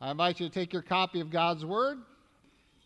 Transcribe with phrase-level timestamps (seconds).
[0.00, 1.98] I invite you to take your copy of God's Word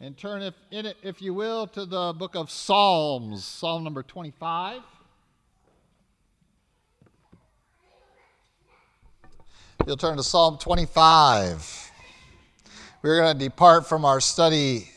[0.00, 4.02] and turn if, in it, if you will, to the book of Psalms, Psalm number
[4.02, 4.80] 25.
[9.86, 11.90] You'll turn to Psalm 25.
[13.02, 14.88] We're going to depart from our study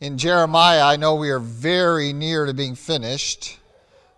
[0.00, 0.82] in Jeremiah.
[0.82, 3.58] I know we are very near to being finished,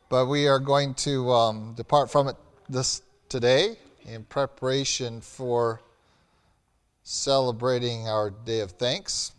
[0.08, 2.36] but we are going to um, depart from it
[2.68, 5.80] this today in preparation for
[7.04, 9.32] celebrating our day of thanks.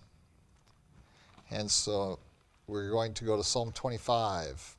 [1.49, 2.19] And so
[2.67, 4.77] we're going to go to Psalm 25.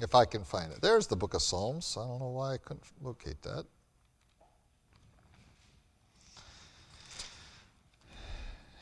[0.00, 0.80] If I can find it.
[0.80, 1.96] There's the book of Psalms.
[1.98, 3.64] I don't know why I couldn't locate that.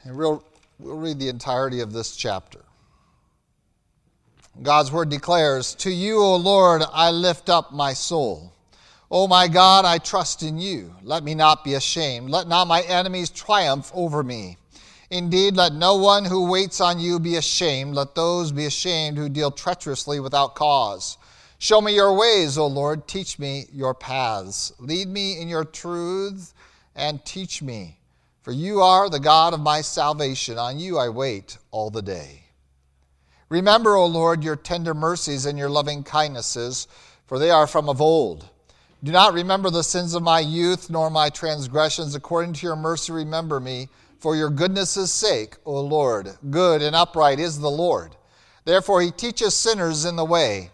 [0.04, 0.44] And we'll,
[0.78, 2.60] we'll read the entirety of this chapter.
[4.62, 8.52] God's word declares, To you, O Lord, I lift up my soul.
[9.10, 10.94] O my God, I trust in you.
[11.02, 12.28] Let me not be ashamed.
[12.30, 14.56] Let not my enemies triumph over me.
[15.10, 17.94] Indeed, let no one who waits on you be ashamed.
[17.94, 21.18] Let those be ashamed who deal treacherously without cause.
[21.58, 23.06] Show me your ways, O Lord.
[23.06, 24.72] Teach me your paths.
[24.80, 26.52] Lead me in your truth
[26.96, 27.98] and teach me.
[28.42, 30.58] For you are the God of my salvation.
[30.58, 32.42] On you I wait all the day.
[33.48, 36.88] Remember, O Lord, your tender mercies and your loving kindnesses,
[37.26, 38.48] for they are from of old.
[39.04, 42.14] Do not remember the sins of my youth, nor my transgressions.
[42.14, 43.88] According to your mercy, remember me.
[44.18, 48.16] For your goodness' sake, O Lord, good and upright is the Lord.
[48.64, 50.70] Therefore, he teaches sinners in the way.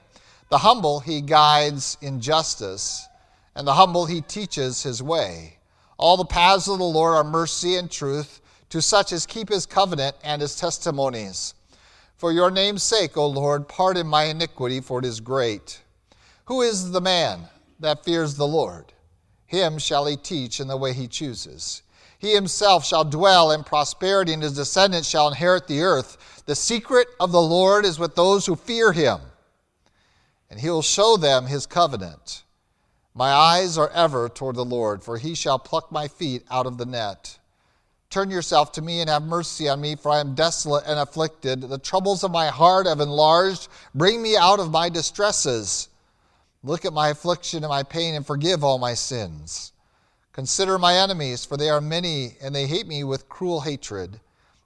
[0.48, 3.06] The humble he guides in justice,
[3.54, 5.58] and the humble he teaches his way.
[5.98, 9.66] All the paths of the Lord are mercy and truth to such as keep his
[9.66, 11.54] covenant and his testimonies.
[12.16, 15.82] For your name's sake, O Lord, pardon my iniquity, for it is great.
[16.46, 17.48] Who is the man?
[17.82, 18.92] That fears the Lord.
[19.46, 21.82] Him shall he teach in the way he chooses.
[22.18, 26.42] He himself shall dwell in prosperity, and his descendants shall inherit the earth.
[26.46, 29.20] The secret of the Lord is with those who fear him,
[30.48, 32.44] and he will show them his covenant.
[33.14, 36.78] My eyes are ever toward the Lord, for he shall pluck my feet out of
[36.78, 37.38] the net.
[38.08, 41.62] Turn yourself to me and have mercy on me, for I am desolate and afflicted.
[41.62, 43.68] The troubles of my heart have enlarged.
[43.94, 45.88] Bring me out of my distresses.
[46.64, 49.72] Look at my affliction and my pain and forgive all my sins.
[50.32, 54.20] Consider my enemies, for they are many, and they hate me with cruel hatred.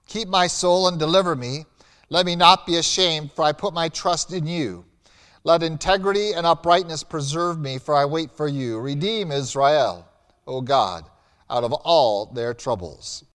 [0.07, 1.65] Keep my soul and deliver me.
[2.09, 4.85] Let me not be ashamed, for I put my trust in you.
[5.43, 8.79] Let integrity and uprightness preserve me, for I wait for you.
[8.79, 10.07] Redeem Israel,
[10.45, 11.03] O God,
[11.49, 13.25] out of all their troubles.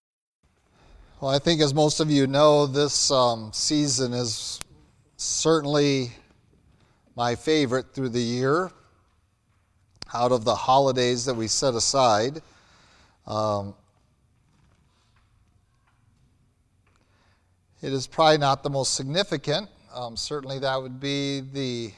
[1.20, 4.60] Well, I think, as most of you know, this um, season is
[5.16, 6.12] certainly
[7.16, 8.70] my favorite through the year
[10.14, 12.42] out of the holidays that we set aside.
[13.26, 13.74] Um,
[17.80, 19.68] it is probably not the most significant.
[19.94, 21.92] Um, certainly, that would be the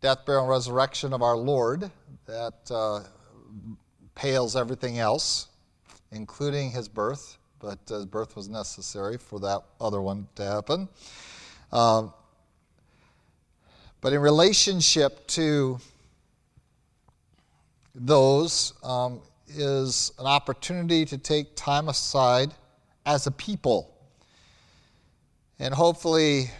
[0.00, 1.90] death, burial, and resurrection of our Lord.
[2.26, 3.00] That uh,
[4.14, 5.48] pales everything else,
[6.12, 10.88] including his birth, but his birth was necessary for that other one to happen.
[11.72, 12.12] Um,
[14.04, 15.80] but in relationship to
[17.94, 22.52] those um, is an opportunity to take time aside
[23.06, 23.96] as a people
[25.58, 26.50] and hopefully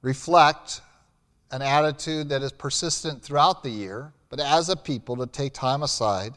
[0.00, 0.80] reflect
[1.50, 5.82] an attitude that is persistent throughout the year, but as a people to take time
[5.82, 6.32] aside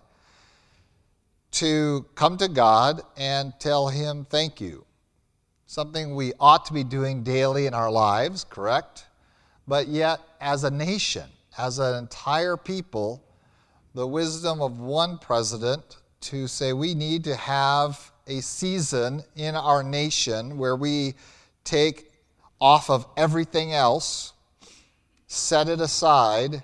[1.52, 4.84] to come to God and tell Him thank you.
[5.66, 9.06] Something we ought to be doing daily in our lives, correct?
[9.69, 13.24] But yet, as a nation, as an entire people,
[13.94, 19.84] the wisdom of one president to say we need to have a season in our
[19.84, 21.13] nation where we
[21.63, 22.12] take
[22.59, 24.34] off of everything else,
[25.28, 26.63] set it aside,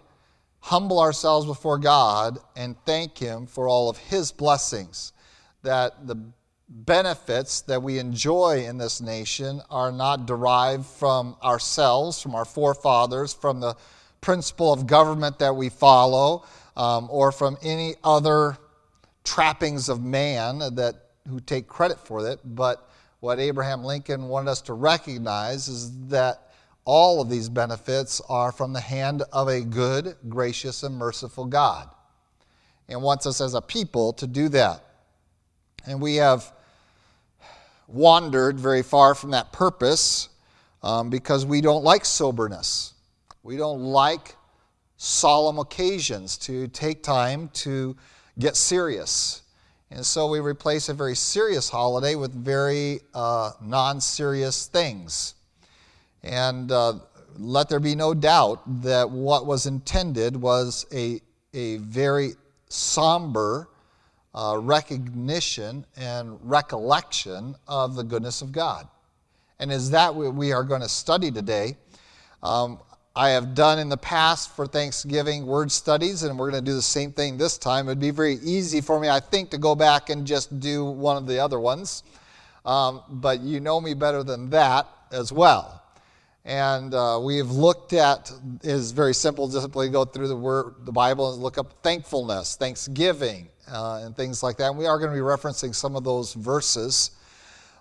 [0.61, 5.13] humble ourselves before God, and thank Him for all of His blessings.
[5.61, 6.17] That the
[6.67, 13.33] benefits that we enjoy in this nation are not derived from ourselves, from our forefathers,
[13.33, 13.75] from the
[14.21, 16.43] principle of government that we follow,
[16.75, 18.57] um, or from any other
[19.23, 20.95] trappings of man that
[21.27, 22.39] who take credit for it.
[22.43, 22.89] But
[23.19, 26.51] what Abraham Lincoln wanted us to recognize is that
[26.83, 31.89] all of these benefits are from the hand of a good, gracious, and merciful God,
[32.87, 34.83] and wants us as a people to do that.
[35.87, 36.53] And we have
[37.87, 40.29] wandered very far from that purpose
[40.83, 42.93] um, because we don't like soberness.
[43.43, 44.35] We don't like
[44.97, 47.95] solemn occasions to take time to
[48.39, 49.43] get serious.
[49.91, 55.35] And so we replace a very serious holiday with very uh, non serious things.
[56.23, 56.95] And uh,
[57.37, 61.21] let there be no doubt that what was intended was a,
[61.53, 62.31] a very
[62.67, 63.69] somber
[64.35, 68.87] uh, recognition and recollection of the goodness of God.
[69.59, 71.77] And is that what we are going to study today?
[72.43, 72.79] Um,
[73.15, 76.75] I have done in the past for Thanksgiving word studies, and we're going to do
[76.75, 77.85] the same thing this time.
[77.85, 80.83] It would be very easy for me, I think, to go back and just do
[80.83, 82.03] one of the other ones.
[82.65, 85.81] Um, but you know me better than that as well.
[86.43, 88.31] And uh, we've looked at
[88.63, 89.47] is very simple.
[89.47, 94.15] Just simply go through the word, the Bible, and look up thankfulness, thanksgiving, uh, and
[94.15, 94.69] things like that.
[94.69, 97.11] And we are going to be referencing some of those verses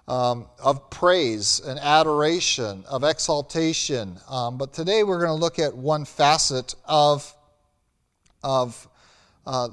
[0.07, 4.19] um, of praise and adoration, of exaltation.
[4.29, 7.35] Um, but today we're going to look at one facet of,
[8.43, 8.89] of
[9.47, 9.69] uh,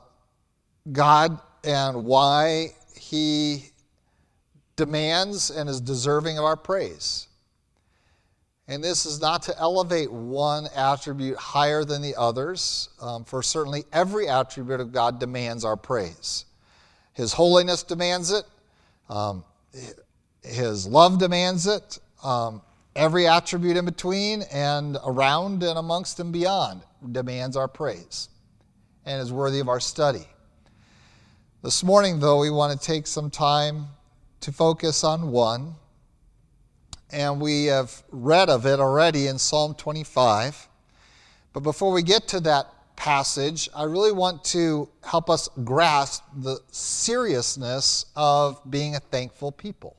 [0.91, 3.65] God and why He
[4.75, 7.27] demands and is deserving of our praise.
[8.71, 13.83] And this is not to elevate one attribute higher than the others, um, for certainly
[13.91, 16.45] every attribute of God demands our praise.
[17.11, 18.45] His holiness demands it.
[19.09, 19.43] Um,
[20.41, 21.99] his love demands it.
[22.23, 22.61] Um,
[22.95, 26.81] every attribute in between and around and amongst and beyond
[27.11, 28.29] demands our praise
[29.05, 30.27] and is worthy of our study.
[31.61, 33.87] This morning, though, we want to take some time
[34.39, 35.73] to focus on one,
[37.11, 40.67] and we have read of it already in Psalm 25.
[41.53, 46.59] But before we get to that passage, I really want to help us grasp the
[46.71, 49.97] seriousness of being a thankful people.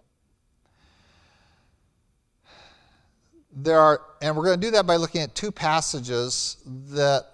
[3.54, 7.26] there are, and we're going to do that by looking at two passages that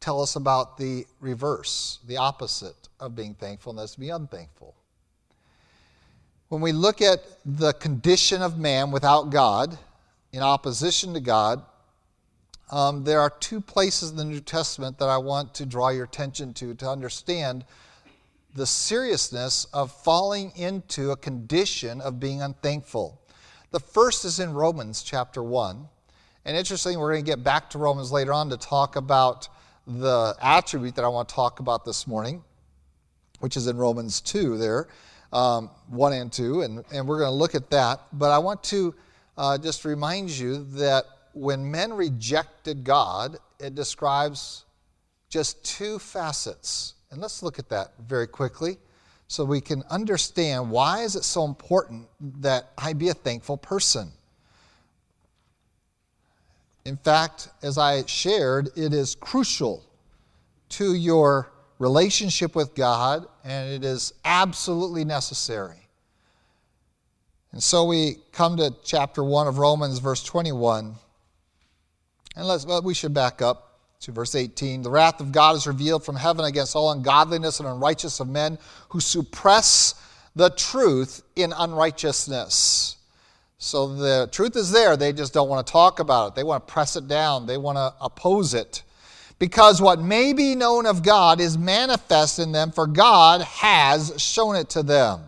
[0.00, 4.74] tell us about the reverse, the opposite of being thankful, and that's to be unthankful.
[6.50, 9.78] When we look at the condition of man without God,
[10.32, 11.62] in opposition to God,
[12.72, 16.06] um, there are two places in the New Testament that I want to draw your
[16.06, 17.64] attention to to understand
[18.52, 23.20] the seriousness of falling into a condition of being unthankful.
[23.70, 25.86] The first is in Romans chapter 1.
[26.46, 29.48] And interesting, we're going to get back to Romans later on to talk about
[29.86, 32.42] the attribute that I want to talk about this morning,
[33.38, 34.88] which is in Romans 2 there,
[35.32, 38.00] um, 1 and 2, and, and we're going to look at that.
[38.12, 38.94] But I want to
[39.36, 44.64] uh, just remind you that when men rejected God, it describes
[45.28, 46.94] just two facets.
[47.10, 48.78] And let's look at that very quickly
[49.28, 52.08] so we can understand why is it so important
[52.40, 54.10] that I be a thankful person.
[56.84, 59.84] In fact, as I shared, it is crucial
[60.70, 65.88] to your relationship with God, and it is absolutely necessary.
[67.52, 70.94] And so we come to chapter 1 of Romans, verse 21.
[72.36, 73.66] And let's, well, we should back up
[74.00, 77.68] to verse 18 the wrath of God is revealed from heaven against all ungodliness and
[77.68, 78.56] unrighteousness of men
[78.88, 79.94] who suppress
[80.36, 82.96] the truth in unrighteousness.
[83.58, 86.34] So the truth is there, they just don't want to talk about it.
[86.34, 88.82] They want to press it down, they want to oppose it.
[89.40, 94.54] Because what may be known of God is manifest in them, for God has shown
[94.54, 95.22] it to them.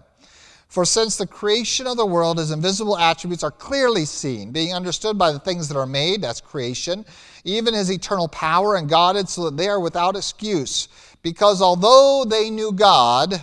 [0.69, 5.17] For since the creation of the world, his invisible attributes are clearly seen, being understood
[5.17, 7.07] by the things that are made, that's creation,
[7.45, 10.89] even his eternal power and Godhead, so that they are without excuse.
[11.23, 13.43] Because although they knew God,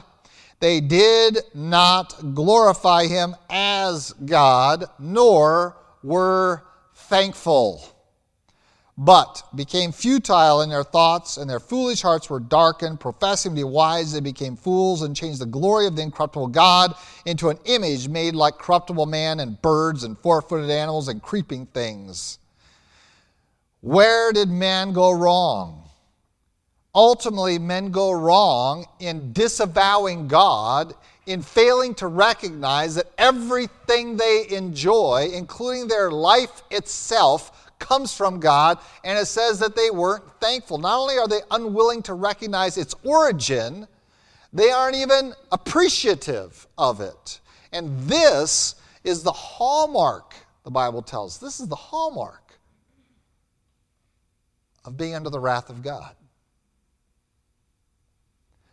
[0.59, 6.63] they did not glorify him as God, nor were
[6.93, 7.83] thankful
[9.01, 12.99] but became futile in their thoughts, and their foolish hearts were darkened.
[12.99, 16.93] Professing to be wise, they became fools and changed the glory of the incorruptible God
[17.25, 21.65] into an image made like corruptible man and birds and four footed animals and creeping
[21.67, 22.39] things.
[23.79, 25.89] Where did man go wrong?
[26.93, 30.93] Ultimately, men go wrong in disavowing God,
[31.25, 38.77] in failing to recognize that everything they enjoy, including their life itself, comes from God,
[39.03, 40.77] and it says that they weren't thankful.
[40.77, 43.87] Not only are they unwilling to recognize its origin,
[44.53, 47.39] they aren't even appreciative of it.
[47.71, 51.39] And this is the hallmark, the Bible tells.
[51.39, 52.59] This is the hallmark
[54.85, 56.15] of being under the wrath of God.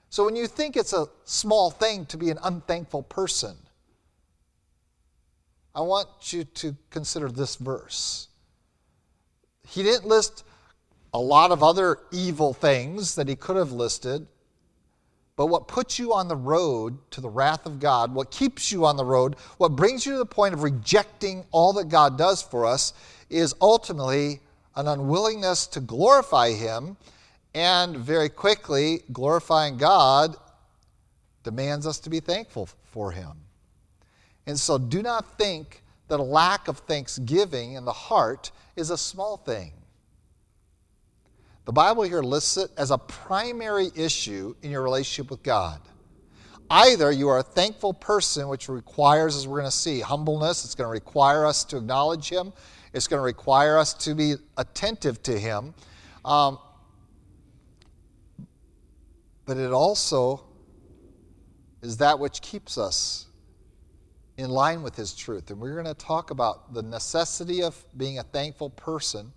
[0.09, 3.57] So when you think it's a small thing to be an unthankful person,
[5.75, 8.26] I want you to consider this verse.
[9.67, 10.45] He didn't list
[11.13, 14.27] a lot of other evil things that he could have listed,
[15.37, 18.87] But what puts you on the road to the wrath of God, what keeps you
[18.87, 22.43] on the road, what brings you to the point of rejecting all that God does
[22.43, 22.95] for us,
[23.29, 24.41] is ultimately
[24.77, 26.97] an unwillingness to glorify Him.
[27.55, 30.37] And very quickly, glorifying God
[31.43, 33.33] demands us to be thankful for Him.
[34.47, 38.99] And so do not think that a lack of thanksgiving in the heart is a
[38.99, 39.73] small thing.
[41.65, 45.81] The Bible here lists it as a primary issue in your relationship with God.
[46.71, 50.65] Either you are a thankful person, which requires, as we're going to see, humbleness.
[50.65, 52.53] It's going to require us to acknowledge Him.
[52.93, 55.75] It's going to require us to be attentive to Him.
[56.25, 56.59] Um,
[59.45, 60.45] but it also
[61.83, 63.26] is that which keeps us
[64.39, 65.51] in line with His truth.
[65.51, 69.33] And we're going to talk about the necessity of being a thankful person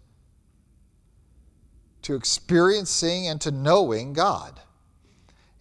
[2.02, 4.60] to experiencing and to knowing God.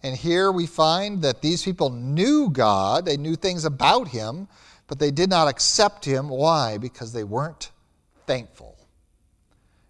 [0.03, 4.47] And here we find that these people knew God, they knew things about Him,
[4.87, 6.29] but they did not accept Him.
[6.29, 6.77] Why?
[6.77, 7.71] Because they weren't
[8.25, 8.77] thankful.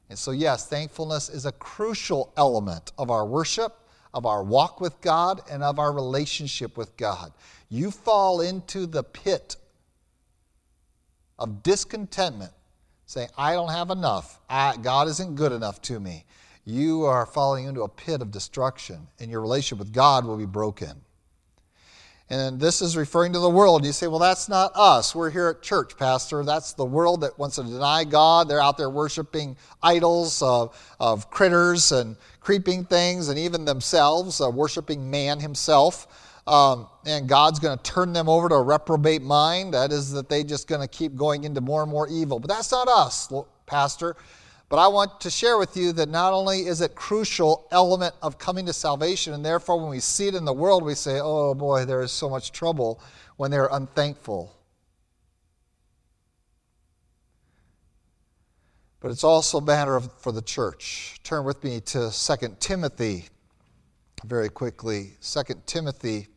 [0.10, 3.76] And so, yes, thankfulness is a crucial element of our worship,
[4.14, 7.32] of our walk with God, and of our relationship with God.
[7.70, 9.56] You fall into the pit
[11.38, 12.52] of discontentment,
[13.06, 14.40] saying, I don't have enough.
[14.50, 16.26] I, God isn't good enough to me
[16.70, 20.46] you are falling into a pit of destruction, and your relationship with God will be
[20.46, 21.02] broken.
[22.30, 23.84] And this is referring to the world.
[23.84, 25.16] You say, well, that's not us.
[25.16, 26.44] We're here at church, Pastor.
[26.44, 28.48] That's the world that wants to deny God.
[28.48, 34.50] They're out there worshiping idols of, of critters and creeping things, and even themselves, uh,
[34.52, 36.29] worshiping man himself.
[36.48, 39.74] Um, and God's going to turn them over to a reprobate mind.
[39.74, 42.40] That is, that they just going to keep going into more and more evil.
[42.40, 43.32] But that's not us,
[43.66, 44.16] Pastor.
[44.70, 48.38] But I want to share with you that not only is it crucial element of
[48.38, 51.56] coming to salvation, and therefore when we see it in the world, we say, oh
[51.56, 53.02] boy, there is so much trouble
[53.38, 54.56] when they're unthankful.
[59.00, 61.20] But it's also a matter of, for the church.
[61.24, 63.26] Turn with me to 2 Timothy
[64.26, 65.14] very quickly.
[65.22, 66.28] 2 Timothy.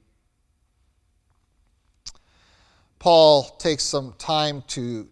[2.99, 5.09] Paul takes some time to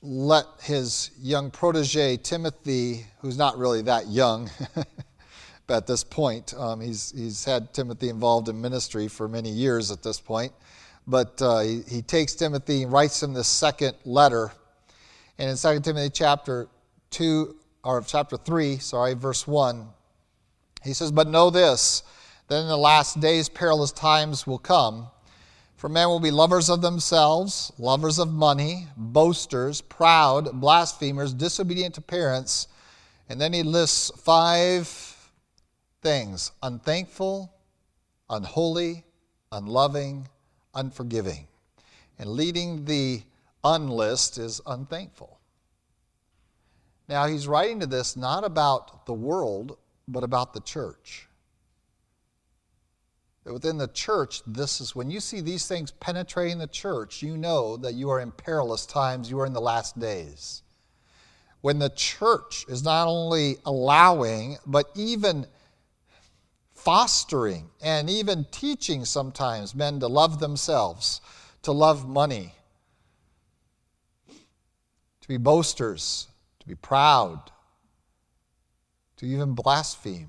[0.00, 4.50] let his young protege, Timothy, who's not really that young
[5.66, 9.90] but at this point, um, he's, he's had Timothy involved in ministry for many years
[9.90, 10.52] at this point,
[11.06, 14.50] but uh, he, he takes Timothy and writes him this second letter.
[15.38, 16.68] And in 2 Timothy chapter
[17.10, 19.86] 2, or chapter 3, sorry, verse 1,
[20.84, 22.02] he says, But know this,
[22.48, 25.08] that in the last days perilous times will come
[25.82, 32.00] for men will be lovers of themselves, lovers of money, boasters, proud, blasphemers, disobedient to
[32.00, 32.68] parents.
[33.28, 34.88] And then he lists five
[36.00, 37.52] things unthankful,
[38.30, 39.02] unholy,
[39.50, 40.28] unloving,
[40.72, 41.48] unforgiving.
[42.16, 43.22] And leading the
[43.64, 45.40] unlist is unthankful.
[47.08, 49.76] Now, he's writing to this not about the world,
[50.08, 51.28] but about the church
[53.44, 57.36] that within the church, this is when you see these things penetrating the church, you
[57.36, 60.62] know that you are in perilous times, you are in the last days.
[61.60, 65.46] When the church is not only allowing, but even
[66.72, 71.20] fostering and even teaching sometimes men to love themselves,
[71.62, 72.52] to love money,
[75.20, 76.28] to be boasters,
[76.60, 77.40] to be proud,
[79.22, 80.28] to even blaspheme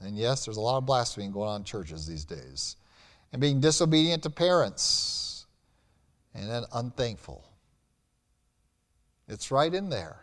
[0.00, 2.76] and yes, there's a lot of blasphemy going on in churches these days.
[3.32, 5.46] And being disobedient to parents.
[6.34, 7.44] And then unthankful.
[9.28, 10.20] It's right in there,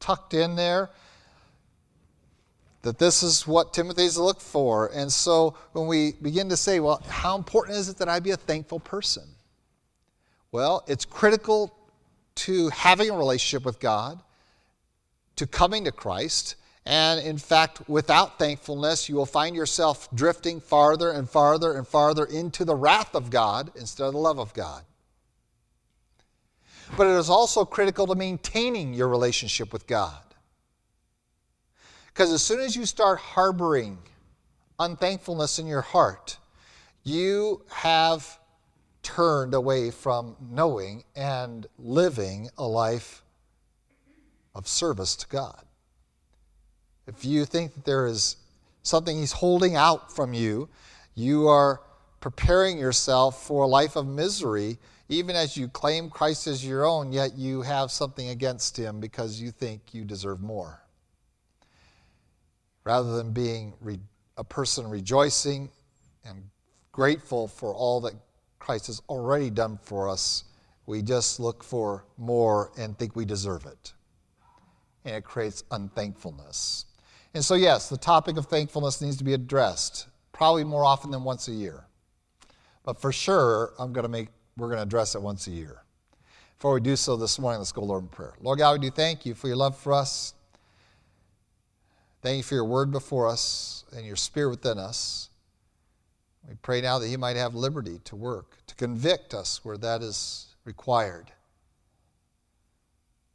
[0.00, 0.90] tucked in there.
[2.82, 4.90] That this is what Timothy's looked for.
[4.92, 8.32] And so when we begin to say, well, how important is it that I be
[8.32, 9.24] a thankful person?
[10.52, 11.74] Well, it's critical
[12.36, 14.20] to having a relationship with God,
[15.36, 21.10] to coming to Christ, and in fact, without thankfulness, you will find yourself drifting farther
[21.10, 24.84] and farther and farther into the wrath of God instead of the love of God.
[26.96, 30.22] But it is also critical to maintaining your relationship with God.
[32.06, 33.98] Because as soon as you start harboring
[34.78, 36.38] unthankfulness in your heart,
[37.02, 38.38] you have
[39.02, 43.24] turned away from knowing and living a life
[44.54, 45.66] of service to God
[47.06, 48.36] if you think that there is
[48.82, 50.68] something He's holding out from you,
[51.14, 51.80] you are
[52.20, 57.12] preparing yourself for a life of misery, even as you claim Christ as your own,
[57.12, 60.82] yet you have something against Him because you think you deserve more.
[62.84, 64.00] Rather than being re-
[64.36, 65.70] a person rejoicing
[66.24, 66.42] and
[66.92, 68.14] grateful for all that
[68.58, 70.44] Christ has already done for us.
[70.86, 73.92] We just look for more and think we deserve it.
[75.04, 76.85] And it creates unthankfulness.
[77.36, 81.22] And so, yes, the topic of thankfulness needs to be addressed, probably more often than
[81.22, 81.84] once a year.
[82.82, 85.82] But for sure, I'm going to make, we're going to address it once a year.
[86.56, 88.32] Before we do so this morning, let's go, Lord, in prayer.
[88.40, 90.32] Lord God, we do thank you for your love for us.
[92.22, 95.28] Thank you for your word before us and your spirit within us.
[96.48, 100.00] We pray now that He might have liberty to work, to convict us where that
[100.00, 101.32] is required,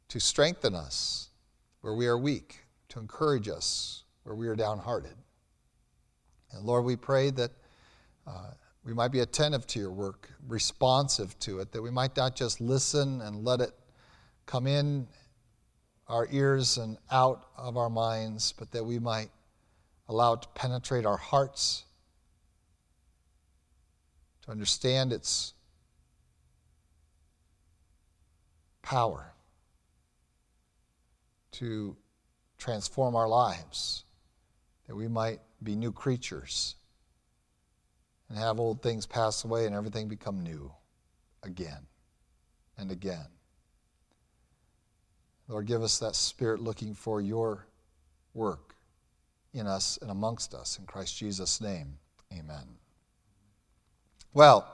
[0.08, 1.28] to strengthen us
[1.82, 2.61] where we are weak,
[2.92, 5.14] to encourage us where we are downhearted.
[6.52, 7.50] And Lord, we pray that
[8.26, 8.50] uh,
[8.84, 12.60] we might be attentive to your work, responsive to it, that we might not just
[12.60, 13.72] listen and let it
[14.44, 15.08] come in
[16.06, 19.30] our ears and out of our minds, but that we might
[20.10, 21.84] allow it to penetrate our hearts
[24.42, 25.54] to understand its
[28.82, 29.32] power
[31.52, 31.96] to
[32.62, 34.04] transform our lives,
[34.86, 36.76] that we might be new creatures
[38.28, 40.72] and have old things pass away and everything become new
[41.42, 41.86] again
[42.78, 43.26] and again.
[45.48, 47.66] Lord, give us that spirit looking for your
[48.32, 48.76] work
[49.52, 50.78] in us and amongst us.
[50.78, 51.98] In Christ Jesus' name,
[52.32, 52.64] amen.
[54.32, 54.66] Well,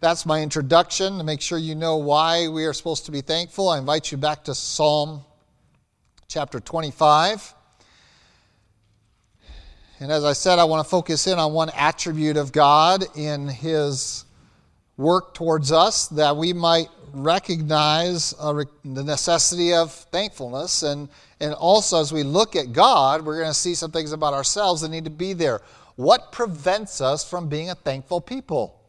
[0.00, 3.70] that's my introduction to make sure you know why we are supposed to be thankful.
[3.70, 5.24] I invite you back to Psalm
[6.28, 7.54] chapter 25.
[10.00, 13.48] And as I said, I want to focus in on one attribute of God in
[13.48, 14.24] His
[14.96, 18.52] work towards us that we might recognize uh,
[18.84, 20.82] the necessity of thankfulness.
[20.82, 21.08] And,
[21.40, 24.82] and also, as we look at God, we're going to see some things about ourselves
[24.82, 25.60] that need to be there.
[25.94, 28.80] What prevents us from being a thankful people?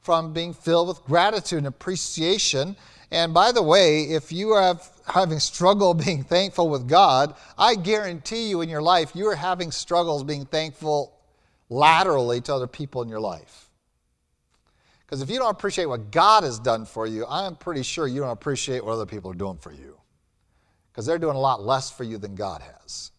[0.00, 2.76] From being filled with gratitude and appreciation.
[3.14, 8.48] And by the way, if you are having struggle being thankful with God, I guarantee
[8.48, 11.16] you in your life, you are having struggles being thankful
[11.70, 13.70] laterally to other people in your life.
[15.06, 18.20] Because if you don't appreciate what God has done for you, I'm pretty sure you
[18.20, 19.96] don't appreciate what other people are doing for you.
[20.90, 23.12] Because they're doing a lot less for you than God has.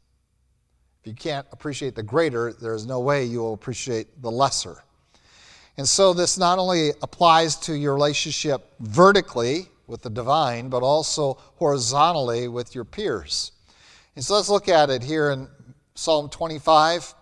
[0.99, 4.84] If you can't appreciate the greater, there's no way you will appreciate the lesser.
[5.77, 11.36] And so this not only applies to your relationship vertically with the divine, but also
[11.56, 13.52] horizontally with your peers.
[14.15, 15.48] And so let's look at it here in
[15.95, 17.13] Psalm 25.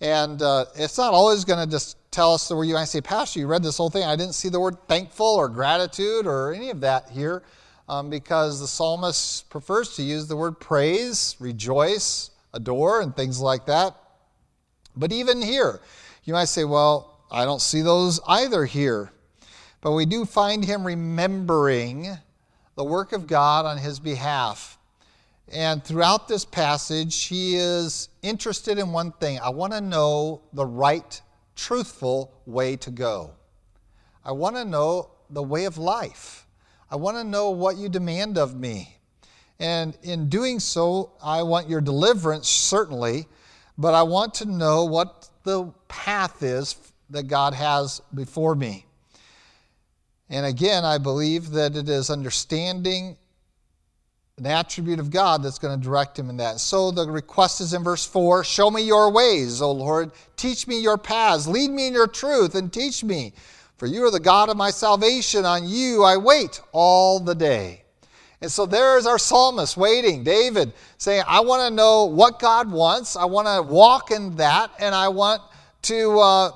[0.00, 3.40] And uh, it's not always going to just tell us where you might say, Pastor,
[3.40, 4.04] you read this whole thing.
[4.04, 7.42] I didn't see the word thankful or gratitude or any of that here
[7.88, 13.66] um, because the psalmist prefers to use the word praise, rejoice, adore, and things like
[13.66, 13.96] that.
[14.96, 15.80] But even here,
[16.24, 19.10] you might say, well, I don't see those either here.
[19.84, 22.08] But we do find him remembering
[22.74, 24.78] the work of God on his behalf.
[25.52, 30.64] And throughout this passage, he is interested in one thing I want to know the
[30.64, 31.20] right,
[31.54, 33.32] truthful way to go.
[34.24, 36.46] I want to know the way of life.
[36.90, 38.96] I want to know what you demand of me.
[39.60, 43.26] And in doing so, I want your deliverance, certainly,
[43.76, 46.74] but I want to know what the path is
[47.10, 48.83] that God has before me.
[50.34, 53.16] And again, I believe that it is understanding
[54.36, 56.58] an attribute of God that's going to direct him in that.
[56.58, 60.10] So the request is in verse 4 Show me your ways, O Lord.
[60.36, 61.46] Teach me your paths.
[61.46, 63.32] Lead me in your truth and teach me.
[63.76, 65.44] For you are the God of my salvation.
[65.44, 67.84] On you I wait all the day.
[68.40, 72.72] And so there is our psalmist waiting, David, saying, I want to know what God
[72.72, 73.14] wants.
[73.14, 75.42] I want to walk in that, and I want
[75.82, 76.50] to uh,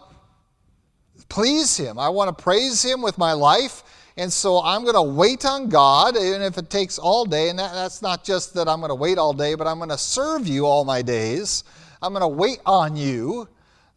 [1.28, 1.98] please Him.
[1.98, 3.82] I want to praise Him with my life.
[4.16, 7.50] And so I'm going to wait on God, even if it takes all day.
[7.50, 9.90] And that, that's not just that I'm going to wait all day, but I'm going
[9.90, 11.62] to serve you all my days.
[12.02, 13.48] I'm going to wait on you.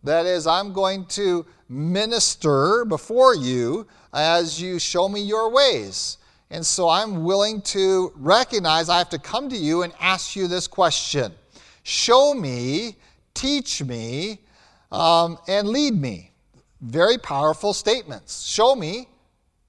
[0.03, 6.17] That is, I'm going to minister before you as you show me your ways.
[6.49, 10.47] And so I'm willing to recognize I have to come to you and ask you
[10.47, 11.33] this question
[11.83, 12.97] Show me,
[13.33, 14.39] teach me,
[14.91, 16.30] um, and lead me.
[16.81, 18.43] Very powerful statements.
[18.43, 19.07] Show me,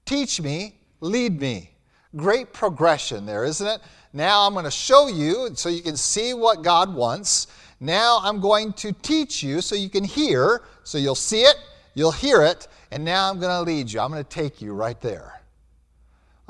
[0.05, 1.69] teach me, lead me.
[2.15, 3.81] Great progression there, isn't it?
[4.13, 7.47] Now I'm going to show you so you can see what God wants.
[7.79, 11.55] Now I'm going to teach you so you can hear, so you'll see it,
[11.95, 13.99] you'll hear it, and now I'm going to lead you.
[13.99, 15.41] I'm going to take you right there.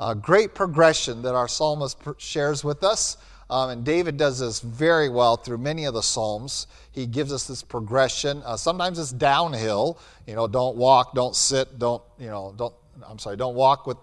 [0.00, 3.16] A great progression that our psalmist shares with us
[3.54, 6.66] Um, and David does this very well through many of the Psalms.
[6.90, 8.42] He gives us this progression.
[8.44, 10.00] Uh, sometimes it's downhill.
[10.26, 12.74] You know, don't walk, don't sit, don't, you know, don't,
[13.08, 13.96] I'm sorry, don't walk with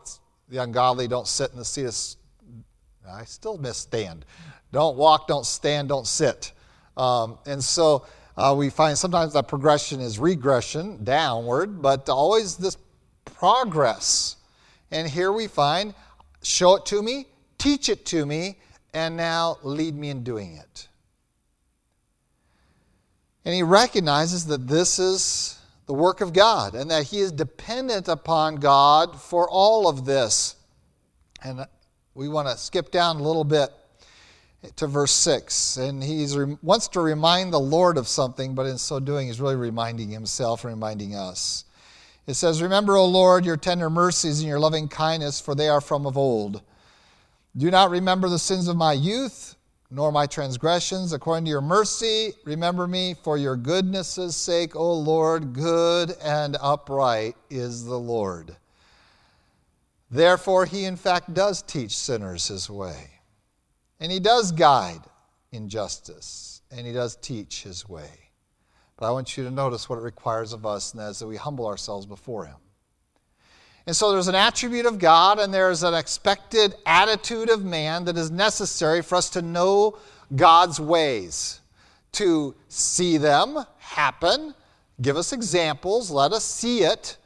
[0.48, 1.96] the ungodly, don't sit in the seat of,
[3.12, 4.24] I still miss stand.
[4.72, 6.54] Don't walk, don't stand, don't sit.
[6.96, 8.06] Um, and so
[8.38, 12.78] uh, we find sometimes that progression is regression, downward, but always this
[13.26, 14.38] progress.
[14.92, 15.94] And here we find
[16.42, 18.56] show it to me, teach it to me,
[18.94, 20.88] and now lead me in doing it.
[23.46, 28.08] And he recognizes that this is the work of God and that he is dependent
[28.08, 30.56] upon God for all of this.
[31.44, 31.66] And
[32.14, 33.72] we want to skip down a little bit
[34.76, 35.78] to verse 6.
[35.78, 36.28] And he
[36.62, 40.64] wants to remind the Lord of something, but in so doing, he's really reminding himself
[40.64, 41.66] and reminding us.
[42.28, 45.82] It says, Remember, O Lord, your tender mercies and your loving kindness, for they are
[45.82, 46.62] from of old.
[47.56, 49.56] Do not remember the sins of my youth,
[49.90, 51.12] nor my transgressions.
[51.12, 55.54] According to your mercy, remember me for your goodness' sake, O Lord.
[55.54, 58.56] Good and upright is the Lord.
[60.10, 63.12] Therefore, he in fact does teach sinners his way.
[64.00, 65.02] And he does guide
[65.52, 68.10] in justice, and he does teach his way.
[68.98, 71.28] But I want you to notice what it requires of us, and that is that
[71.28, 72.56] we humble ourselves before him.
[73.88, 78.18] And so there's an attribute of God, and there's an expected attitude of man that
[78.18, 79.98] is necessary for us to know
[80.36, 81.62] God's ways,
[82.14, 84.54] to see them happen,
[85.02, 87.18] give us examples, let us see it,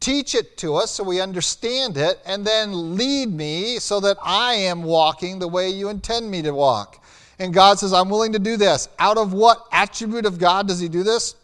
[0.00, 4.54] teach it to us so we understand it, and then lead me so that I
[4.54, 7.04] am walking the way you intend me to walk.
[7.38, 8.88] And God says, I'm willing to do this.
[8.98, 11.36] Out of what attribute of God does He do this?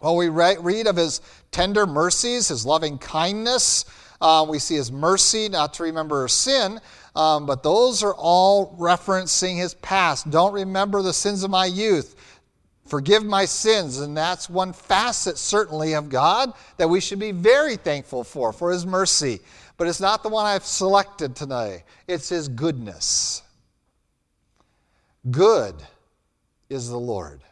[0.00, 1.20] Well, we read of His
[1.54, 3.84] tender mercies, His loving kindness.
[4.20, 6.80] Uh, we see His mercy, not to remember sin,
[7.14, 10.28] um, but those are all referencing His past.
[10.30, 12.40] Don't remember the sins of my youth.
[12.86, 14.00] Forgive my sins.
[14.00, 18.72] And that's one facet, certainly, of God that we should be very thankful for, for
[18.72, 19.38] His mercy.
[19.76, 23.42] But it's not the one I've selected tonight, it's His goodness.
[25.30, 25.76] Good
[26.68, 27.42] is the Lord.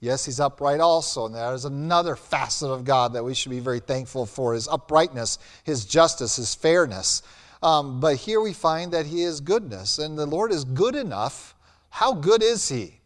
[0.00, 3.60] Yes, He's upright also, and that is another facet of God that we should be
[3.60, 7.22] very thankful for His uprightness, His justice, His fairness.
[7.62, 11.54] Um, but here we find that He is goodness, and the Lord is good enough.
[11.88, 13.00] How good is He?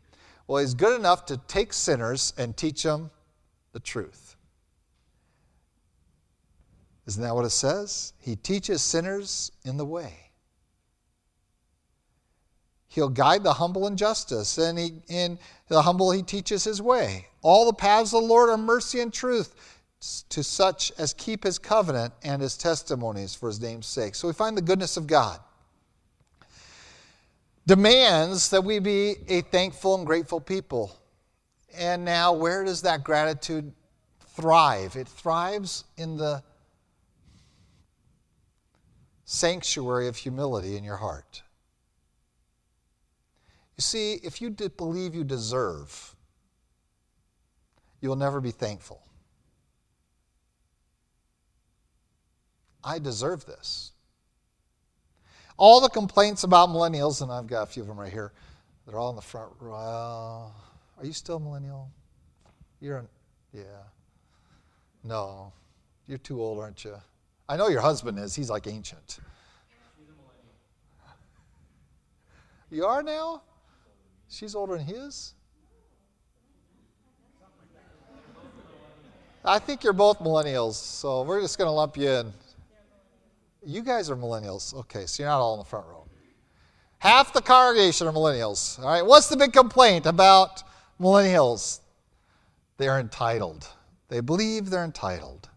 [0.51, 3.13] Well, he's good enough to take sinners and teach them
[3.73, 4.35] the truth.
[7.07, 8.15] Isn't that what it says?
[8.19, 10.30] He teaches sinners in the way.
[12.91, 17.29] He'll guide the humble in justice, and he, in the humble he teaches his way.
[17.41, 19.55] All the paths of the Lord are mercy and truth
[20.31, 24.17] to such as keep his covenant and his testimonies for his name's sake.
[24.17, 25.39] So we find the goodness of God
[27.65, 30.91] demands that we be a thankful and grateful people.
[31.79, 33.73] And now, where does that gratitude
[34.35, 34.97] thrive?
[34.97, 36.43] It thrives in the
[39.25, 41.43] sanctuary of humility in your heart.
[43.81, 46.15] You see, if you believe you deserve,
[48.03, 49.01] you'll never be thankful.
[52.85, 53.93] I deserve this.
[55.57, 58.35] All the complaints about millennials, and I've got a few of them right here,
[58.87, 59.73] they're all in the front row.
[59.73, 60.53] Are
[61.03, 61.91] you still millennial?
[62.83, 63.09] You're, an,
[63.55, 63.63] yeah.
[65.05, 65.55] No,
[66.07, 66.97] you're too old, aren't you?
[67.49, 68.35] I know your husband is.
[68.35, 69.21] He's like ancient.
[72.71, 73.41] You are now?
[74.31, 75.35] She's older than his?
[79.45, 82.33] I think you're both millennials, so we're just going to lump you in.
[83.67, 84.73] You guys are millennials.
[84.75, 86.07] Okay, so you're not all in the front row.
[86.99, 88.79] Half the congregation are millennials.
[88.79, 90.63] All right, what's the big complaint about
[91.01, 91.81] millennials?
[92.77, 93.67] They're entitled.
[94.09, 95.49] They believe they're entitled.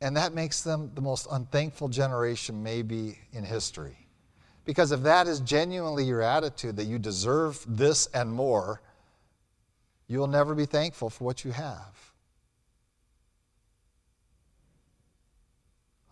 [0.00, 4.01] And that makes them the most unthankful generation, maybe, in history.
[4.64, 8.80] Because if that is genuinely your attitude, that you deserve this and more,
[10.06, 12.12] you will never be thankful for what you have.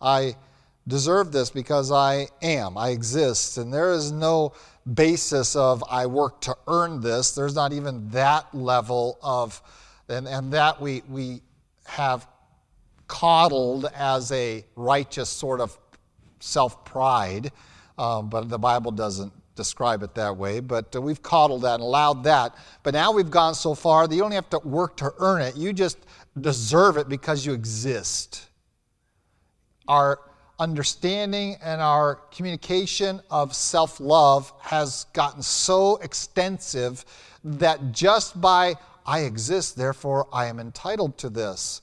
[0.01, 0.35] I
[0.87, 3.57] deserve this because I am, I exist.
[3.57, 4.53] And there is no
[4.91, 7.31] basis of I work to earn this.
[7.31, 9.61] There's not even that level of,
[10.09, 11.41] and, and that we, we
[11.85, 12.27] have
[13.07, 15.77] coddled as a righteous sort of
[16.39, 17.51] self pride.
[18.01, 20.59] Um, but the Bible doesn't describe it that way.
[20.59, 22.55] But uh, we've coddled that and allowed that.
[22.81, 25.55] But now we've gone so far that you don't have to work to earn it.
[25.55, 25.99] You just
[26.39, 28.47] deserve it because you exist.
[29.87, 30.19] Our
[30.57, 37.05] understanding and our communication of self love has gotten so extensive
[37.43, 38.73] that just by
[39.05, 41.81] I exist, therefore I am entitled to this,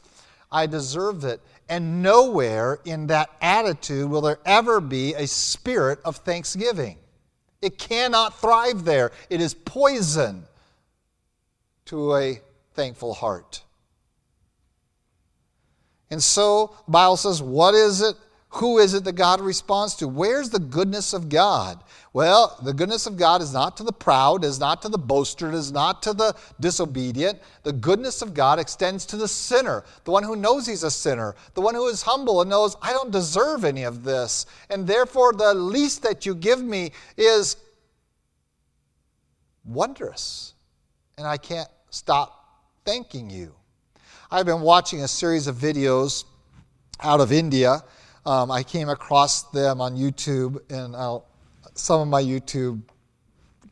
[0.51, 1.41] I deserve it.
[1.69, 6.97] And nowhere in that attitude will there ever be a spirit of thanksgiving.
[7.61, 9.13] It cannot thrive there.
[9.29, 10.45] It is poison
[11.87, 12.41] to a
[12.75, 13.63] thankful heart.
[16.11, 18.17] And so, the Bible says, what is it
[18.51, 20.09] who is it that God responds to?
[20.09, 21.85] Where's the goodness of God?
[22.15, 25.53] Well, the goodness of God is not to the proud, is not to the boaster,
[25.53, 27.41] is not to the disobedient.
[27.63, 31.37] The goodness of God extends to the sinner, the one who knows he's a sinner,
[31.53, 34.47] the one who is humble and knows, I don't deserve any of this.
[34.71, 37.59] And therefore, the least that you give me is
[39.67, 40.55] wondrous.
[41.19, 43.55] And I can't stop thanking you.
[44.31, 46.25] I've been watching a series of videos
[47.01, 47.83] out of India
[48.29, 51.25] um, I came across them on YouTube, and I'll,
[51.75, 52.83] some of my YouTube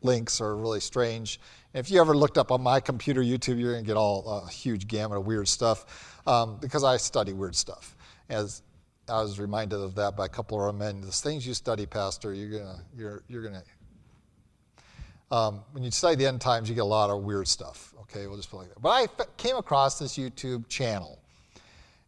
[0.01, 1.39] links are really strange.
[1.75, 4.49] If you ever looked up on my computer YouTube, you're going to get all a
[4.49, 7.95] huge gamut of weird stuff um, because I study weird stuff.
[8.29, 8.63] As
[9.07, 11.85] I was reminded of that by a couple of our men, the things you study,
[11.85, 13.63] Pastor, you're gonna you're you're gonna.
[15.29, 17.93] Um, when you study the end times, you get a lot of weird stuff.
[18.01, 18.81] Okay, we'll just put it like that.
[18.81, 21.19] But I came across this YouTube channel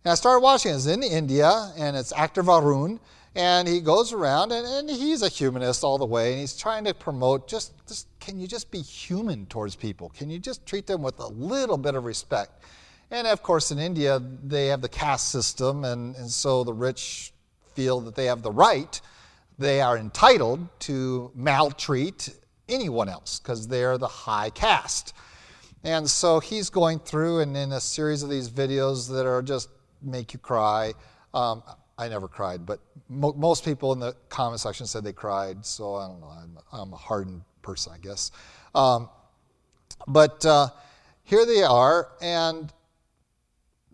[0.03, 0.73] and I started watching.
[0.73, 2.99] It's in India, and it's Actor Varun,
[3.35, 6.85] and he goes around, and, and he's a humanist all the way, and he's trying
[6.85, 10.09] to promote just, just can you just be human towards people?
[10.09, 12.63] Can you just treat them with a little bit of respect?
[13.11, 17.33] And of course, in India, they have the caste system, and, and so the rich
[17.73, 18.99] feel that they have the right,
[19.57, 22.29] they are entitled to maltreat
[22.69, 25.13] anyone else because they're the high caste.
[25.83, 29.69] And so he's going through and in a series of these videos that are just
[30.01, 30.93] make you cry.
[31.33, 31.63] Um,
[31.97, 35.95] I never cried, but mo- most people in the comment section said they cried, so
[35.95, 36.27] I don't know.
[36.27, 38.31] I'm, I'm a hardened person, I guess.
[38.73, 39.09] Um,
[40.07, 40.69] but uh,
[41.23, 42.71] here they are, and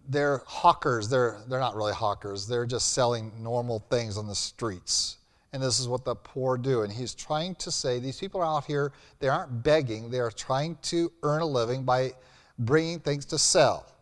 [0.08, 1.10] they're hawkers.
[1.10, 5.18] They're, they're not really hawkers, they're just selling normal things on the streets.
[5.52, 6.82] And this is what the poor do.
[6.82, 10.30] And he's trying to say these people are out here, they aren't begging, they are
[10.30, 12.12] trying to earn a living by
[12.60, 13.95] bringing things to sell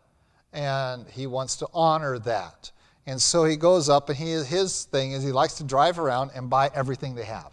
[0.54, 2.70] and he wants to honor that.
[3.06, 6.30] And so he goes up, and he, his thing is he likes to drive around
[6.34, 7.52] and buy everything they have.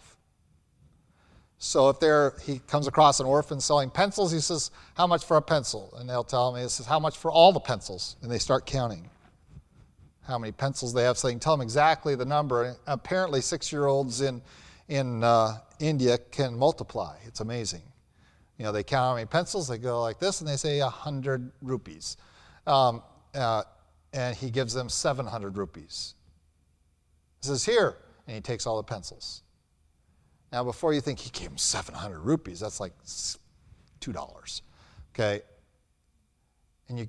[1.58, 5.36] So if there he comes across an orphan selling pencils, he says, "How much for
[5.36, 8.30] a pencil?" And they'll tell him, "He says, how much for all the pencils?" And
[8.30, 9.08] they start counting
[10.22, 12.64] how many pencils they have, so they tell him exactly the number.
[12.64, 14.42] And apparently, six-year-olds in
[14.88, 17.16] in uh, India can multiply.
[17.26, 17.82] It's amazing.
[18.58, 19.68] You know, they count how many pencils.
[19.68, 22.16] They go like this, and they say a hundred rupees.
[22.66, 23.02] Um,
[23.34, 23.62] uh,
[24.12, 26.14] and he gives them 700 rupees.
[27.40, 27.96] He says, Here.
[28.26, 29.42] And he takes all the pencils.
[30.52, 34.60] Now, before you think he gave him 700 rupees, that's like $2.
[35.12, 35.40] Okay?
[36.88, 37.08] And you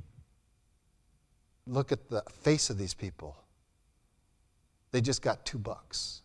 [1.67, 3.37] look at the face of these people.
[4.91, 6.21] They just got two bucks,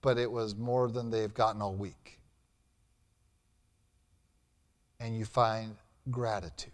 [0.00, 2.18] but it was more than they've gotten all week.
[4.98, 5.76] And you find
[6.10, 6.72] gratitude.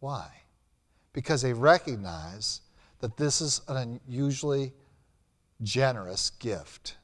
[0.00, 0.28] Why?
[1.12, 2.60] Because they recognize
[3.00, 4.72] that this is an unusually
[5.62, 6.96] generous gift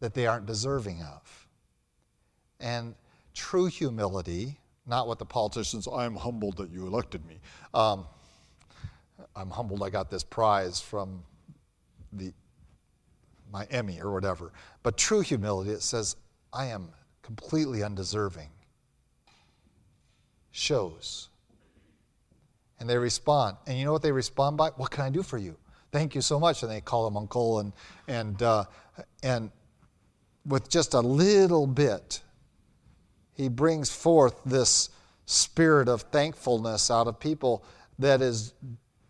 [0.00, 1.48] that they aren't deserving of.
[2.60, 2.94] And
[3.34, 7.40] true humility, not what the politicians, I'm humbled that you elected me.
[7.74, 8.06] Um,
[9.34, 11.22] I'm humbled I got this prize from
[12.12, 12.32] the,
[13.50, 14.52] my Emmy or whatever.
[14.82, 16.16] But true humility, it says,
[16.52, 16.88] I am
[17.22, 18.48] completely undeserving,
[20.50, 21.28] shows
[22.78, 23.56] and they respond.
[23.66, 24.70] And you know what they respond by?
[24.70, 25.56] What can I do for you?
[25.92, 26.62] Thank you so much.
[26.62, 27.72] And they call him uncle, and
[28.08, 28.64] and uh,
[29.22, 29.50] and
[30.44, 32.22] with just a little bit,
[33.34, 34.90] he brings forth this
[35.26, 37.64] spirit of thankfulness out of people
[37.98, 38.54] that is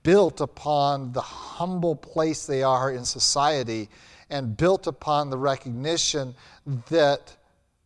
[0.03, 3.89] built upon the humble place they are in society
[4.31, 6.35] and built upon the recognition
[6.89, 7.37] that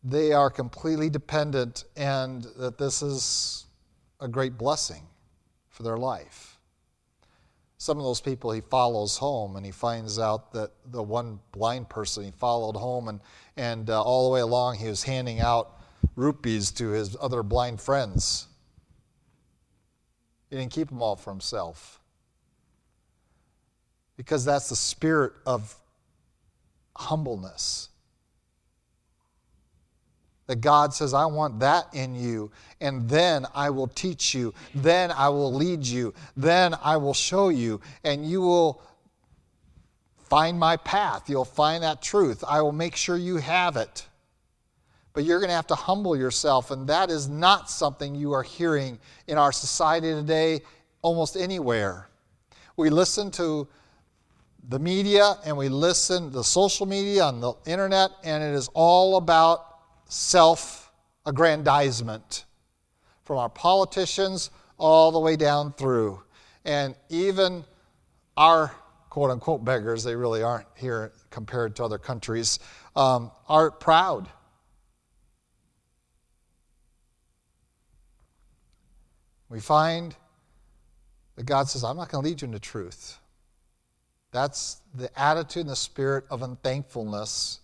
[0.04, 3.66] they are completely dependent and that this is
[4.20, 5.02] a great blessing
[5.80, 6.58] for their life.
[7.78, 11.88] Some of those people he follows home and he finds out that the one blind
[11.88, 13.20] person he followed home and,
[13.56, 15.80] and uh, all the way along he was handing out
[16.16, 18.46] rupees to his other blind friends.
[20.50, 21.98] He didn't keep them all for himself.
[24.18, 25.74] Because that's the spirit of
[26.94, 27.88] humbleness
[30.50, 35.12] that God says, I want that in you, and then I will teach you, then
[35.12, 38.82] I will lead you, then I will show you, and you will
[40.28, 41.30] find my path.
[41.30, 42.42] You'll find that truth.
[42.48, 44.08] I will make sure you have it.
[45.12, 48.42] But you're going to have to humble yourself, and that is not something you are
[48.42, 50.62] hearing in our society today,
[51.00, 52.08] almost anywhere.
[52.76, 53.68] We listen to
[54.68, 59.16] the media and we listen to social media on the internet, and it is all
[59.16, 59.69] about
[60.10, 60.92] self
[61.24, 62.44] aggrandizement
[63.24, 66.20] from our politicians all the way down through.
[66.64, 67.64] And even
[68.36, 68.74] our
[69.08, 72.58] quote unquote beggars, they really aren't here compared to other countries,
[72.96, 74.28] um, are proud.
[79.48, 80.14] We find
[81.36, 83.18] that God says, I'm not going to lead you into truth.
[84.32, 87.58] That's the attitude and the spirit of unthankfulness,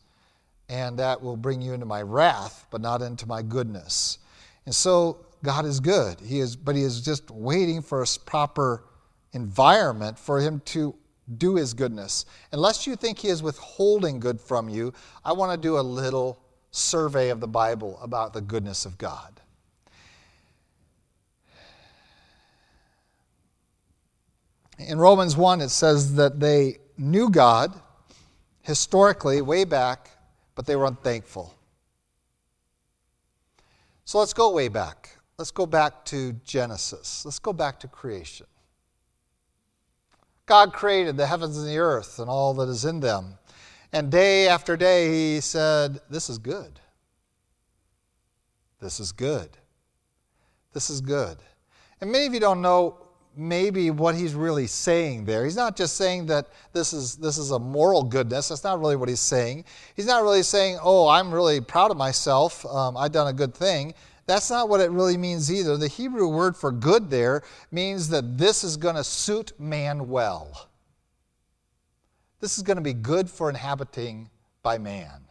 [0.69, 4.19] and that will bring you into my wrath, but not into my goodness.
[4.65, 6.21] And so God is good.
[6.21, 8.85] He is, but He is just waiting for a proper
[9.33, 10.95] environment for Him to
[11.39, 12.27] do His goodness.
[12.53, 14.93] Unless you think He is withholding good from you,
[15.25, 16.41] I want to do a little
[16.73, 19.41] survey of the Bible about the goodness of God.
[24.79, 27.73] In Romans 1, it says that they knew God
[28.63, 30.11] historically, way back,
[30.57, 31.55] but they were unthankful.
[34.05, 35.11] So let's go way back.
[35.39, 37.25] Let's go back to Genesis.
[37.25, 38.47] Let's go back to creation.
[40.47, 43.39] God created the heavens and the earth and all that is in them.
[43.93, 46.81] And day after day, He said, This is good.
[48.81, 49.51] This is good.
[50.73, 51.39] This is good.
[52.01, 53.06] And many of you don't know
[53.37, 55.45] maybe what he's really saying there.
[55.45, 58.49] He's not just saying that this is, this is a moral goodness.
[58.49, 59.65] That's not really what he's saying.
[59.95, 62.65] He's not really saying, oh, I'm really proud of myself.
[62.67, 63.95] Um, I've done a good thing.
[64.27, 65.77] That's not what it really means either.
[65.77, 70.69] The Hebrew word for good there means that this is going to suit man well.
[72.41, 74.31] This is going to be good for inhabiting
[74.63, 75.23] by man.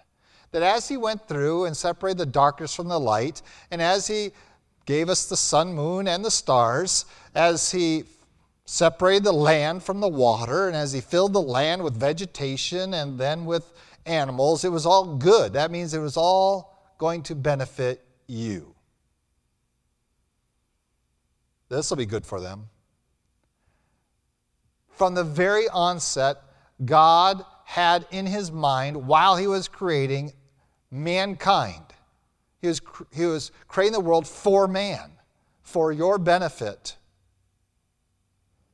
[0.51, 3.41] That as he went through and separated the darkness from the light,
[3.71, 4.31] and as he
[4.85, 8.03] gave us the sun, moon, and the stars, as he
[8.65, 13.19] separated the land from the water, and as he filled the land with vegetation and
[13.19, 13.71] then with
[14.05, 15.53] animals, it was all good.
[15.53, 18.75] That means it was all going to benefit you.
[21.69, 22.69] This will be good for them.
[24.89, 26.37] From the very onset,
[26.83, 30.33] God had in his mind, while he was creating
[30.91, 31.83] mankind,
[32.65, 32.81] he was,
[33.13, 35.11] he was creating the world for man,
[35.61, 36.95] for your benefit.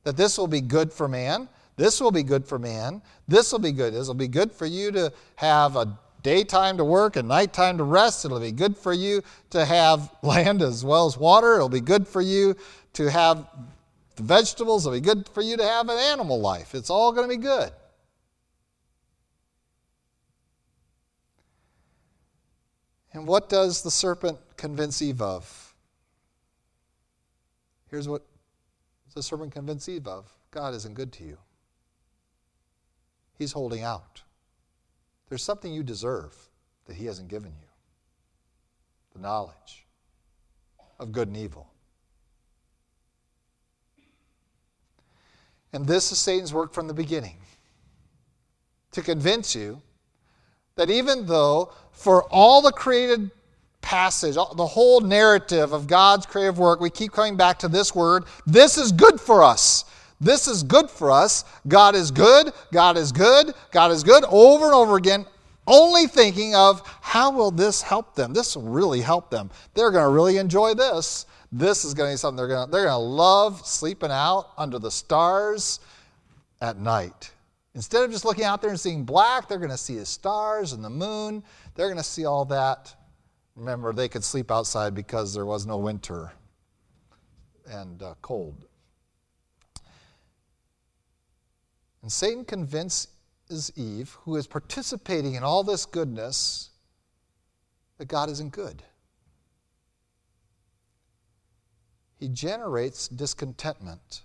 [0.04, 1.48] That this will be good for man.
[1.76, 3.02] This will be good for man.
[3.28, 3.94] This will be good.
[3.94, 7.84] This will be good for you to have a daytime to work and nighttime to
[7.84, 8.24] rest.
[8.24, 11.56] It'll be good for you to have land as well as water.
[11.56, 12.56] It'll be good for you
[12.94, 13.46] to have
[14.16, 14.86] the vegetables.
[14.86, 16.74] It'll be good for you to have an animal life.
[16.74, 17.70] It's all going to be good.
[23.12, 25.74] And what does the serpent convince Eve of?
[27.90, 28.22] Here's what
[29.14, 31.38] the serpent convinced Eve of God isn't good to you,
[33.38, 34.22] He's holding out.
[35.28, 36.34] There's something you deserve
[36.86, 37.68] that He hasn't given you
[39.12, 39.86] the knowledge
[40.98, 41.68] of good and evil.
[45.72, 47.36] And this is Satan's work from the beginning
[48.92, 49.80] to convince you
[50.76, 53.30] that even though for all the created
[53.80, 58.24] passage, the whole narrative of God's creative work, we keep coming back to this word
[58.46, 59.84] this is good for us.
[60.20, 61.44] This is good for us.
[61.66, 62.52] God is good.
[62.72, 63.52] God is good.
[63.72, 65.26] God is good over and over again,
[65.66, 68.32] only thinking of how will this help them?
[68.32, 69.50] This will really help them.
[69.74, 71.26] They're going to really enjoy this.
[71.50, 74.50] This is going to be something they're going to, they're going to love sleeping out
[74.56, 75.80] under the stars
[76.60, 77.32] at night.
[77.74, 80.72] Instead of just looking out there and seeing black, they're going to see the stars
[80.72, 81.42] and the moon.
[81.74, 82.94] They're going to see all that.
[83.56, 86.32] Remember, they could sleep outside because there was no winter
[87.66, 88.66] and uh, cold.
[92.02, 93.08] And Satan convinces
[93.76, 96.70] Eve, who is participating in all this goodness,
[97.98, 98.82] that God isn't good.
[102.18, 104.22] He generates discontentment.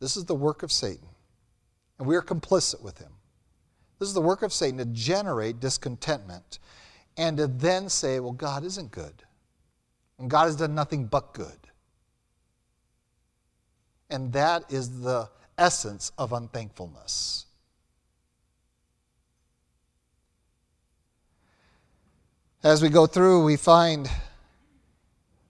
[0.00, 1.08] This is the work of Satan.
[1.98, 3.12] And we are complicit with him.
[3.98, 6.58] This is the work of Satan to generate discontentment
[7.16, 9.22] and to then say, well, God isn't good.
[10.18, 11.58] And God has done nothing but good.
[14.10, 17.46] And that is the essence of unthankfulness.
[22.62, 24.08] As we go through, we find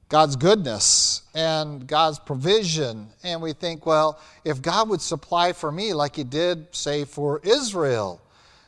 [0.08, 5.92] God's goodness and God's provision, and we think, well, if God would supply for me
[5.92, 8.20] like He did, say, for Israel,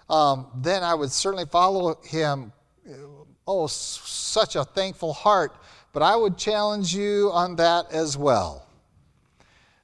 [0.09, 2.53] um, then I would certainly follow Him.
[3.47, 5.57] Oh, such a thankful heart.
[5.93, 8.66] But I would challenge you on that as well.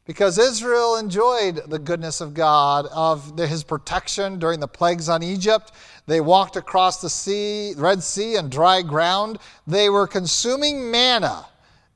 [0.05, 5.73] Because Israel enjoyed the goodness of God, of his protection during the plagues on Egypt.
[6.07, 9.39] They walked across the sea, Red Sea and dry ground.
[9.67, 11.47] They were consuming manna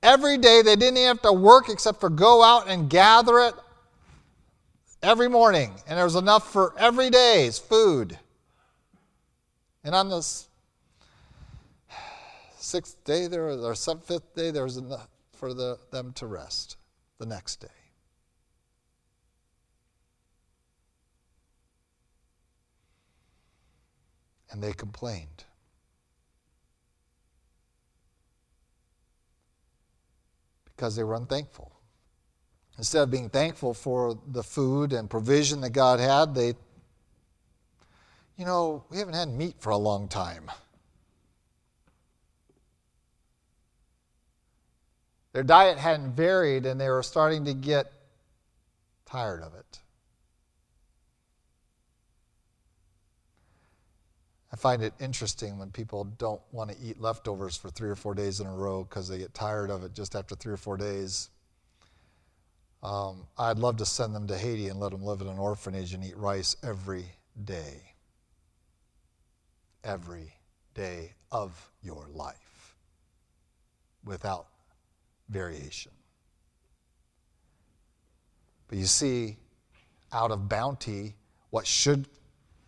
[0.03, 0.63] every day.
[0.63, 3.55] They didn't have to work except for go out and gather it
[5.03, 5.75] every morning.
[5.89, 8.17] And there was enough for every day's food.
[9.83, 10.49] And on this
[12.59, 16.27] sixth day, there was, or seventh, fifth day, there was enough for the, them to
[16.27, 16.77] rest
[17.19, 17.86] the next day.
[24.57, 25.45] And they complained.
[30.65, 31.73] Because they were unthankful.
[32.79, 36.55] Instead of being thankful for the food and provision that God had, they,
[38.39, 40.51] you know, we haven't had meat for a long time.
[45.35, 47.93] Their diet hadn't varied and they were starting to get
[49.05, 49.81] tired of it.
[54.57, 58.15] I find it interesting when people don't want to eat leftovers for three or four
[58.15, 60.79] days in a row because they get tired of it just after three or four
[60.79, 61.29] days.
[62.83, 65.93] Um, I'd love to send them to Haiti and let them live in an orphanage
[65.93, 67.05] and eat rice every
[67.45, 67.83] day.
[69.85, 70.33] Every
[70.73, 72.75] day of your life
[74.07, 74.47] without
[75.29, 75.93] variation.
[78.69, 79.37] But you see,
[80.15, 81.15] out of bounty,
[81.51, 82.09] what should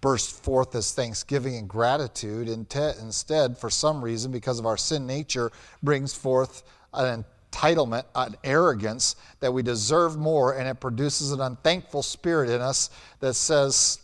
[0.00, 2.48] burst forth as thanksgiving and gratitude.
[2.48, 5.50] Instead, for some reason, because of our sin nature,
[5.82, 6.62] brings forth
[6.94, 12.60] an entitlement, an arrogance that we deserve more, and it produces an unthankful spirit in
[12.60, 12.90] us
[13.20, 14.00] that says,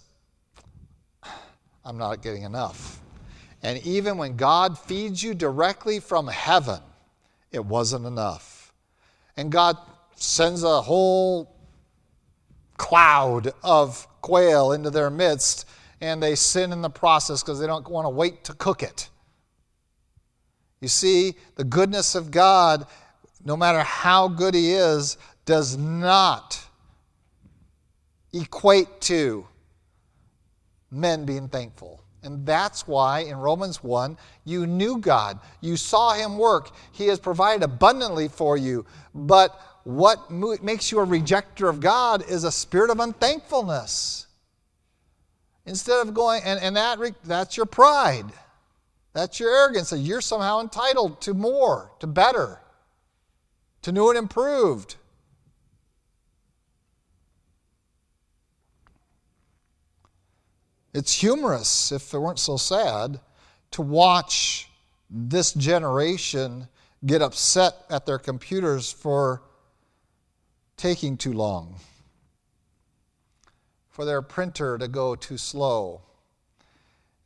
[1.84, 3.00] I'm not getting enough.
[3.62, 6.80] And even when God feeds you directly from heaven,
[7.52, 8.72] it wasn't enough.
[9.36, 9.76] And God
[10.16, 11.54] sends a whole
[12.76, 15.66] cloud of quail into their midst
[16.00, 19.08] and they sin in the process because they don't want to wait to cook it.
[20.80, 22.86] You see, the goodness of God,
[23.44, 25.16] no matter how good He is,
[25.46, 26.60] does not
[28.32, 29.46] equate to
[30.90, 32.02] men being thankful.
[32.22, 35.40] And that's why in Romans 1, you knew God.
[35.60, 36.70] You saw Him work.
[36.92, 38.86] He has provided abundantly for you.
[39.14, 44.26] But what makes you a rejecter of God is a spirit of unthankfulness.
[45.66, 48.26] Instead of going, and, and that, that's your pride.
[49.12, 52.60] That's your arrogance that you're somehow entitled to more, to better,
[53.82, 54.96] to new and improved.
[60.92, 63.20] It's humorous, if it weren't so sad,
[63.72, 64.68] to watch
[65.10, 66.68] this generation
[67.04, 69.42] get upset at their computers for
[70.76, 71.76] taking too long
[73.94, 76.00] for their printer to go too slow.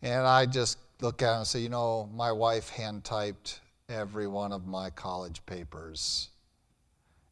[0.02, 4.26] And I just look at it and say, you know, my wife hand typed every
[4.26, 6.28] one of my college papers.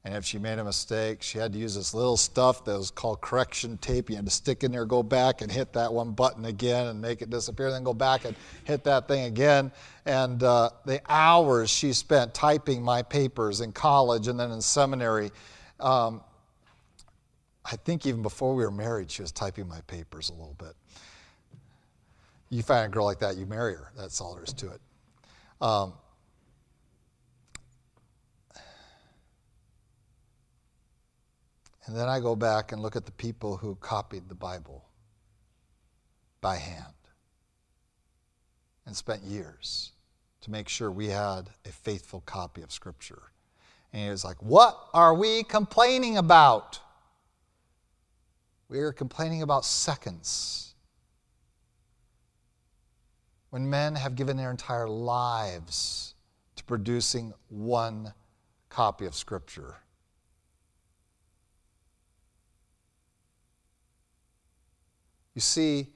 [0.05, 2.91] And if she made a mistake, she had to use this little stuff that was
[2.91, 4.09] called correction tape.
[4.09, 7.03] You had to stick in there, go back and hit that one button again and
[7.03, 8.35] make it disappear, then go back and
[8.65, 9.71] hit that thing again.
[10.07, 15.31] And uh, the hours she spent typing my papers in college and then in seminary,
[15.79, 16.23] um,
[17.71, 20.75] I think even before we were married, she was typing my papers a little bit.
[22.49, 23.91] You find a girl like that, you marry her.
[23.97, 24.81] That's all there is to it.
[25.61, 25.95] Um,
[31.87, 34.85] and then I go back and look at the people who copied the Bible
[36.41, 36.95] by hand
[38.87, 39.93] and spent years
[40.43, 43.33] to make sure we had a faithful copy of Scripture.
[43.93, 46.79] And he was like, What are we complaining about?
[48.69, 50.75] We are complaining about seconds.
[53.51, 56.15] When men have given their entire lives
[56.57, 58.13] to producing one
[58.69, 59.77] copy of Scripture.
[65.35, 65.89] You see,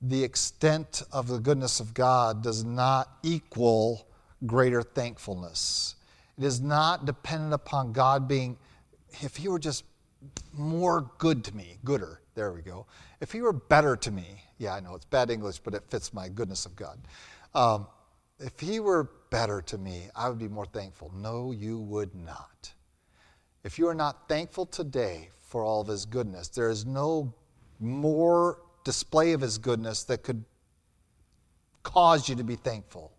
[0.00, 4.08] the extent of the goodness of God does not equal
[4.46, 5.96] greater thankfulness.
[6.36, 8.56] It is not dependent upon God being,
[9.20, 9.84] if He were just
[10.52, 12.86] more good to me, gooder, there we go.
[13.20, 16.12] If he were better to me, yeah, I know it's bad English, but it fits
[16.12, 16.98] my goodness of God.
[17.54, 17.86] Um,
[18.38, 21.12] if he were better to me, I would be more thankful.
[21.14, 22.72] No, you would not.
[23.64, 27.34] If you are not thankful today for all of his goodness, there is no
[27.80, 30.44] more display of his goodness that could
[31.82, 33.12] cause you to be thankful.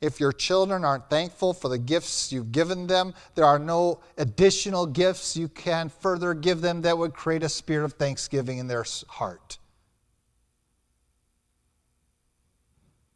[0.00, 4.86] If your children aren't thankful for the gifts you've given them, there are no additional
[4.86, 8.84] gifts you can further give them that would create a spirit of thanksgiving in their
[9.08, 9.58] heart.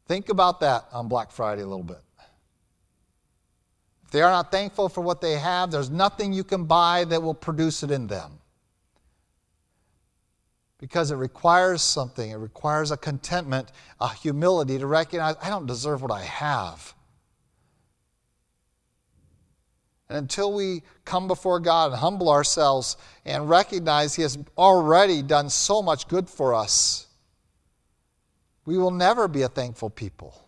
[0.06, 2.02] Think about that on Black Friday a little bit.
[4.04, 7.22] If they are not thankful for what they have, there's nothing you can buy that
[7.22, 8.40] will produce it in them
[10.84, 12.30] because it requires something.
[12.30, 13.72] It requires a contentment,
[14.02, 16.92] a humility to recognize I don't deserve what I have.
[20.10, 25.48] And until we come before God and humble ourselves and recognize He has already done
[25.48, 27.06] so much good for us,
[28.66, 30.38] we will never be a thankful people.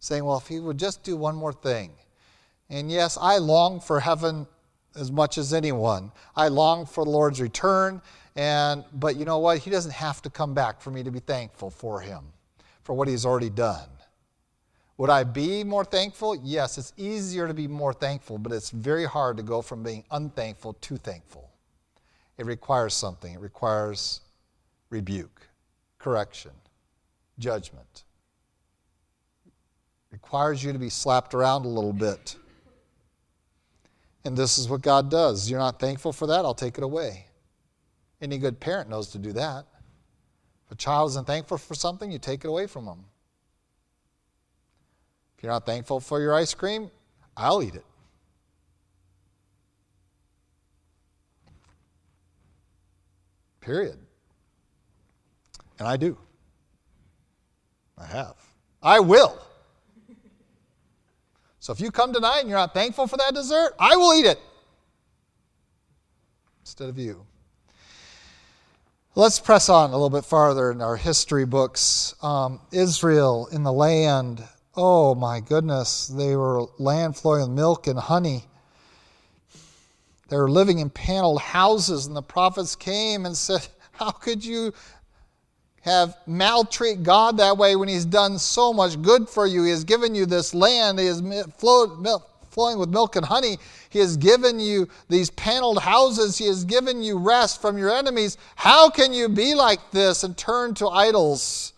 [0.00, 1.92] Saying, well, if He would just do one more thing.
[2.68, 4.48] And yes, I long for heaven
[4.96, 6.10] as much as anyone.
[6.34, 8.02] I long for the Lord's return
[8.40, 9.58] and, but you know what?
[9.58, 12.24] He doesn't have to come back for me to be thankful for him,
[12.84, 13.90] for what he's already done.
[14.96, 16.34] Would I be more thankful?
[16.42, 20.04] Yes, it's easier to be more thankful, but it's very hard to go from being
[20.10, 21.50] unthankful to thankful.
[22.38, 24.22] It requires something, it requires
[24.88, 25.46] rebuke,
[25.98, 26.52] correction,
[27.38, 28.04] judgment.
[30.10, 32.36] Requires you to be slapped around a little bit.
[34.24, 35.50] And this is what God does.
[35.50, 36.46] You're not thankful for that?
[36.46, 37.26] I'll take it away.
[38.20, 39.64] Any good parent knows to do that.
[40.66, 43.04] If a child isn't thankful for something, you take it away from them.
[45.36, 46.90] If you're not thankful for your ice cream,
[47.36, 47.84] I'll eat it.
[53.60, 53.98] Period.
[55.78, 56.18] And I do.
[57.96, 58.36] I have.
[58.82, 59.38] I will.
[61.58, 64.26] So if you come tonight and you're not thankful for that dessert, I will eat
[64.26, 64.40] it
[66.62, 67.26] instead of you.
[69.16, 72.14] Let's press on a little bit farther in our history books.
[72.22, 74.40] Um, Israel in the land,
[74.76, 78.44] oh my goodness, they were land flowing with milk and honey.
[80.28, 84.72] They were living in paneled houses, and the prophets came and said, How could you
[85.80, 89.64] have maltreat God that way when He's done so much good for you?
[89.64, 91.20] He has given you this land, He has
[91.58, 92.00] flowed,
[92.50, 93.58] flowing with milk and honey.
[93.88, 96.36] He has given you these paneled houses.
[96.36, 98.36] He has given you rest from your enemies.
[98.56, 101.72] How can you be like this and turn to idols?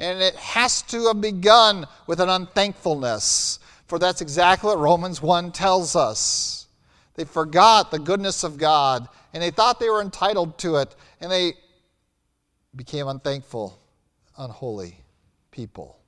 [0.00, 5.52] And it has to have begun with an unthankfulness, for that's exactly what Romans 1
[5.52, 6.66] tells us.
[7.14, 11.30] They forgot the goodness of God, and they thought they were entitled to it, and
[11.30, 11.54] they
[12.74, 13.78] became unthankful,
[14.36, 14.96] unholy
[15.52, 15.98] people.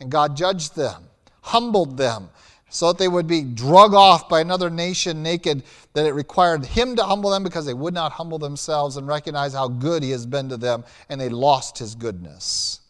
[0.00, 1.04] And God judged them,
[1.40, 2.28] humbled them,
[2.74, 5.62] so that they would be drug off by another nation naked,
[5.92, 9.54] that it required him to humble them because they would not humble themselves and recognize
[9.54, 12.80] how good he has been to them, and they lost his goodness.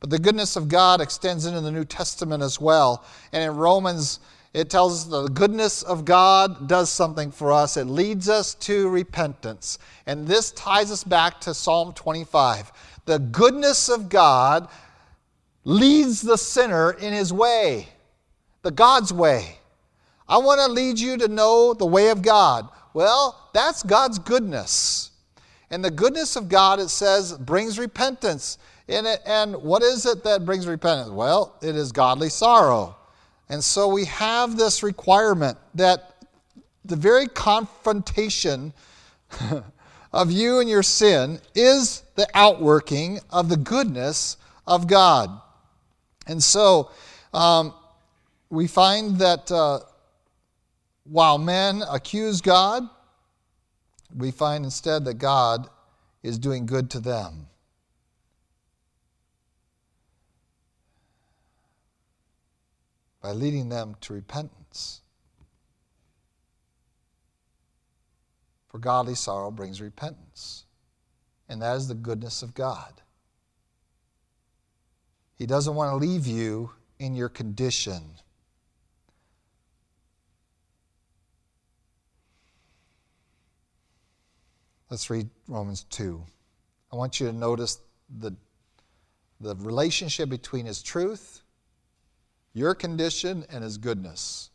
[0.00, 3.04] But the goodness of God extends into the New Testament as well.
[3.34, 4.18] And in Romans,
[4.54, 7.76] it tells us the goodness of God does something for us.
[7.76, 9.78] It leads us to repentance.
[10.06, 12.72] And this ties us back to Psalm 25.
[13.04, 14.68] The goodness of God
[15.64, 17.88] leads the sinner in his way
[18.62, 19.58] the God's way.
[20.28, 22.68] I want to lead you to know the way of God.
[22.94, 25.10] Well, that's God's goodness.
[25.70, 28.58] And the goodness of God, it says, brings repentance
[28.88, 29.20] in it.
[29.26, 31.10] And what is it that brings repentance?
[31.10, 32.96] Well, it is godly sorrow.
[33.48, 36.14] And so we have this requirement that
[36.84, 38.72] the very confrontation
[40.12, 44.36] of you and your sin is the outworking of the goodness
[44.66, 45.30] of God.
[46.26, 46.90] And so,
[47.32, 47.74] um,
[48.52, 49.80] we find that uh,
[51.04, 52.82] while men accuse God,
[54.14, 55.68] we find instead that God
[56.22, 57.46] is doing good to them.
[63.22, 65.00] By leading them to repentance.
[68.68, 70.66] For godly sorrow brings repentance.
[71.48, 73.00] And that is the goodness of God.
[75.36, 78.02] He doesn't want to leave you in your condition.
[84.92, 86.22] Let's read Romans 2.
[86.92, 87.78] I want you to notice
[88.18, 88.36] the,
[89.40, 91.40] the relationship between His truth,
[92.52, 94.50] your condition, and His goodness.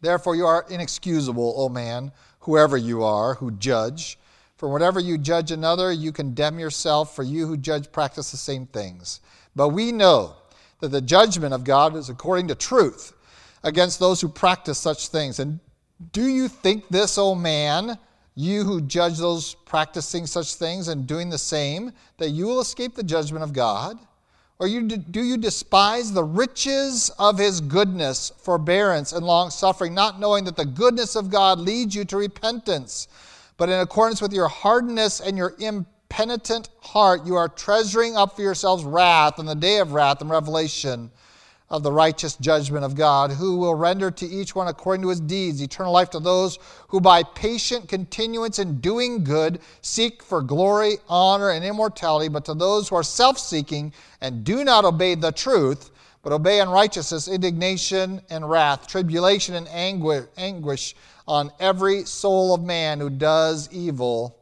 [0.00, 4.18] Therefore, you are inexcusable, O man, whoever you are, who judge.
[4.56, 8.64] For whenever you judge another, you condemn yourself, for you who judge practice the same
[8.64, 9.20] things.
[9.54, 10.36] But we know
[10.80, 13.12] that the judgment of God is according to truth
[13.62, 15.40] against those who practice such things.
[15.40, 15.60] And
[16.10, 17.98] do you think this, O man,
[18.34, 22.94] you who judge those practicing such things and doing the same, that you will escape
[22.94, 23.98] the judgment of God?
[24.58, 30.20] Or you, do you despise the riches of his goodness, forbearance, and long suffering, not
[30.20, 33.08] knowing that the goodness of God leads you to repentance?
[33.56, 38.42] But in accordance with your hardness and your impenitent heart, you are treasuring up for
[38.42, 41.10] yourselves wrath in the day of wrath and revelation
[41.72, 45.20] of the righteous judgment of God, who will render to each one according to his
[45.20, 46.58] deeds eternal life to those
[46.88, 52.52] who by patient continuance in doing good seek for glory, honor, and immortality, but to
[52.52, 55.90] those who are self seeking and do not obey the truth,
[56.22, 60.94] but obey unrighteousness, indignation, and wrath, tribulation, and anguish
[61.26, 64.38] on every soul of man who does evil,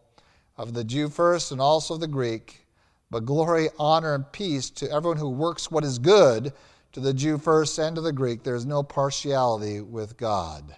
[0.56, 2.66] of the Jew first and also of the Greek,
[3.10, 6.52] but glory, honor, and peace to everyone who works what is good,
[6.92, 8.42] to the Jew first and to the Greek.
[8.42, 10.76] There is no partiality with God.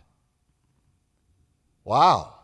[1.85, 2.35] Wow.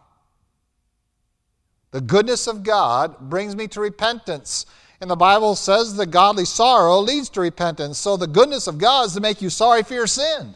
[1.90, 4.66] The goodness of God brings me to repentance.
[5.00, 7.98] And the Bible says the godly sorrow leads to repentance.
[7.98, 10.54] So the goodness of God is to make you sorry for your sin.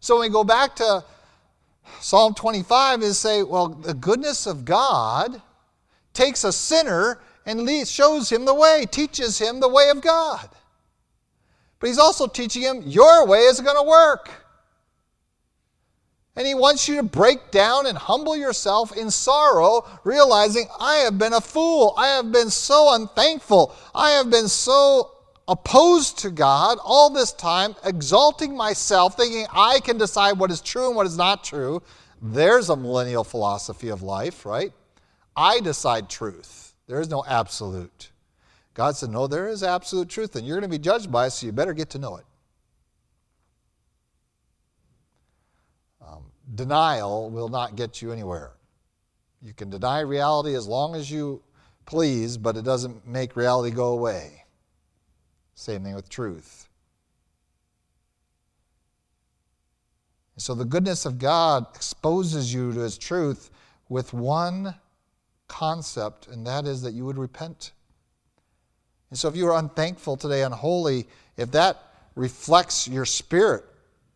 [0.00, 1.04] So when we go back to
[2.00, 5.40] Psalm 25 is say, well, the goodness of God
[6.12, 10.48] takes a sinner and leads, shows him the way, teaches him the way of God.
[11.82, 14.30] But he's also teaching him your way is going to work.
[16.36, 21.18] And he wants you to break down and humble yourself in sorrow, realizing, I have
[21.18, 21.94] been a fool.
[21.98, 23.74] I have been so unthankful.
[23.96, 25.10] I have been so
[25.48, 30.86] opposed to God all this time, exalting myself, thinking I can decide what is true
[30.86, 31.82] and what is not true.
[32.22, 34.72] There's a millennial philosophy of life, right?
[35.36, 36.74] I decide truth.
[36.86, 38.11] There is no absolute.
[38.74, 41.30] God said, No, there is absolute truth, and you're going to be judged by it,
[41.30, 42.24] so you better get to know it.
[46.00, 48.52] Um, denial will not get you anywhere.
[49.42, 51.42] You can deny reality as long as you
[51.84, 54.44] please, but it doesn't make reality go away.
[55.54, 56.68] Same thing with truth.
[60.38, 63.50] So the goodness of God exposes you to His truth
[63.88, 64.74] with one
[65.46, 67.72] concept, and that is that you would repent.
[69.12, 71.06] And so if you are unthankful today, unholy,
[71.36, 71.76] if that
[72.14, 73.62] reflects your spirit,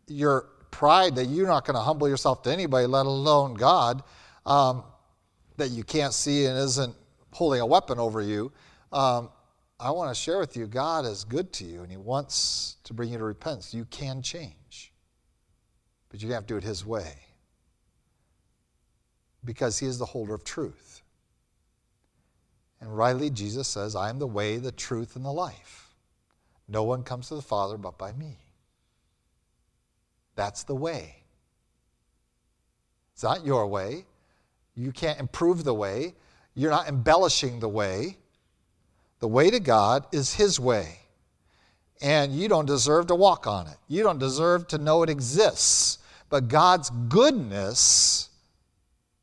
[0.07, 4.03] your pride that you're not going to humble yourself to anybody, let alone God,
[4.47, 4.85] um,
[5.59, 6.97] that you can't see and isn't
[7.31, 8.51] holding a weapon over you,
[8.91, 9.29] um,
[9.79, 12.95] I want to share with you God is good to you and He wants to
[12.95, 13.75] bring you to repentance.
[13.75, 14.95] You can change,
[16.09, 17.17] but you have to do it His way
[19.45, 20.96] because He is the holder of truth.
[22.87, 25.91] And rightly, Jesus says, I am the way, the truth, and the life.
[26.69, 28.39] No one comes to the Father but by me.
[30.37, 31.17] That's the way.
[33.13, 34.05] It's not your way.
[34.77, 36.15] You can't improve the way.
[36.55, 38.19] You're not embellishing the way.
[39.19, 41.01] The way to God is His way.
[42.01, 43.79] And you don't deserve to walk on it.
[43.89, 45.99] You don't deserve to know it exists.
[46.29, 48.29] But God's goodness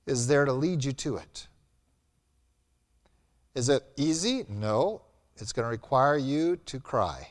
[0.06, 1.48] is there to lead you to it.
[3.56, 4.46] Is it easy?
[4.50, 5.02] No.
[5.38, 7.28] It's going to require you to cry,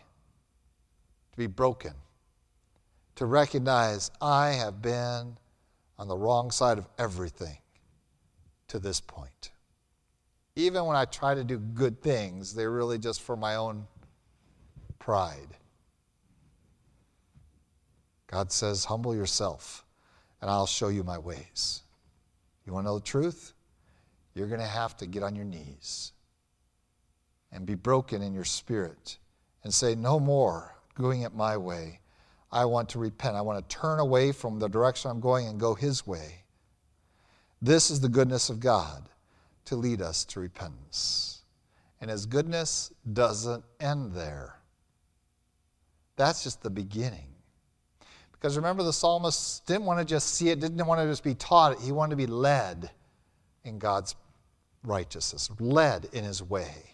[1.30, 1.92] to be broken,
[3.14, 5.36] to recognize I have been
[5.98, 7.58] on the wrong side of everything
[8.68, 9.52] to this point
[10.56, 13.86] even when I try to do good things, they're really just for my own
[14.98, 15.56] pride.
[18.26, 19.84] God says, Humble yourself,
[20.40, 21.82] and I'll show you my ways.
[22.66, 23.54] You want to know the truth?
[24.34, 26.12] You're going to have to get on your knees
[27.50, 29.18] and be broken in your spirit
[29.62, 32.00] and say, No more going it my way.
[32.50, 33.36] I want to repent.
[33.36, 36.42] I want to turn away from the direction I'm going and go His way.
[37.62, 39.08] This is the goodness of God
[39.66, 41.42] to lead us to repentance.
[42.00, 44.58] And his goodness doesn't end there.
[46.16, 47.28] That's just the beginning.
[48.32, 51.36] Because remember, the psalmist didn't want to just see it, didn't want to just be
[51.36, 51.80] taught it.
[51.80, 52.90] He wanted to be led
[53.64, 54.16] in God's
[54.84, 56.92] righteousness, led in his way.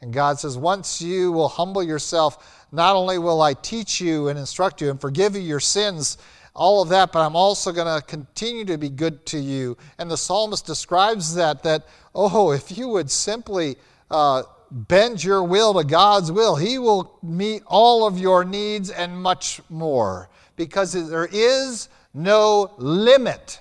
[0.00, 4.38] And God says, once you will humble yourself, not only will I teach you and
[4.38, 6.18] instruct you and forgive you your sins
[6.54, 9.76] all of that, but I'm also going to continue to be good to you.
[9.98, 13.76] And the psalmist describes that, that, oh, if you would simply
[14.10, 19.20] uh, bend your will to God's will, He will meet all of your needs and
[19.20, 20.28] much more.
[20.56, 23.60] Because there is no limit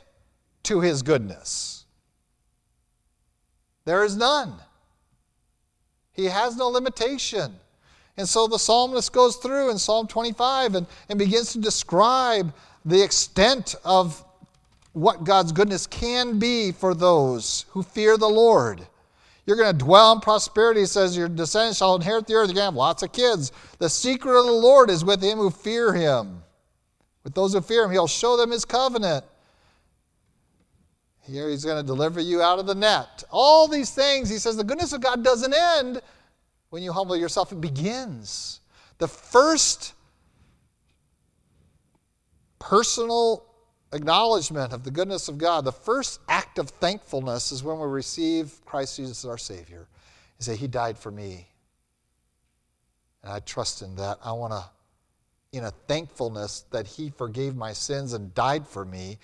[0.64, 1.83] to His goodness.
[3.86, 4.54] There is none.
[6.14, 7.56] He has no limitation.
[8.18, 12.54] And so the psalmist goes through in Psalm 25 and, and begins to describe
[12.86, 14.24] the extent of
[14.94, 18.88] what God's goodness can be for those who fear the Lord.
[19.46, 20.86] You're going to dwell in prosperity.
[20.86, 22.48] Says, Your descendants shall inherit the earth.
[22.48, 23.52] You're going to have lots of kids.
[23.80, 26.44] The secret of the Lord is with him who fear him.
[27.24, 29.26] With those who fear him, he'll show them his covenant.
[31.26, 33.24] Here he's going to deliver you out of the net.
[33.32, 36.02] All these things, he says, the goodness of God doesn't end
[36.74, 38.60] when you humble yourself, it begins.
[38.98, 39.94] The first
[42.58, 43.46] personal
[43.94, 48.60] acknowledgement of the goodness of God, the first act of thankfulness is when we receive
[48.66, 49.88] Christ Jesus as our Savior.
[50.40, 51.48] You say, He died for me.
[53.22, 54.18] And I trust in that.
[54.24, 54.66] I want to,
[55.52, 59.20] in a thankfulness that He forgave my sins and died for me,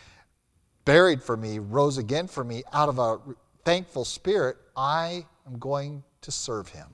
[0.89, 3.19] buried for me, rose again for me, out of a
[3.63, 6.87] thankful spirit, I am going to serve Him.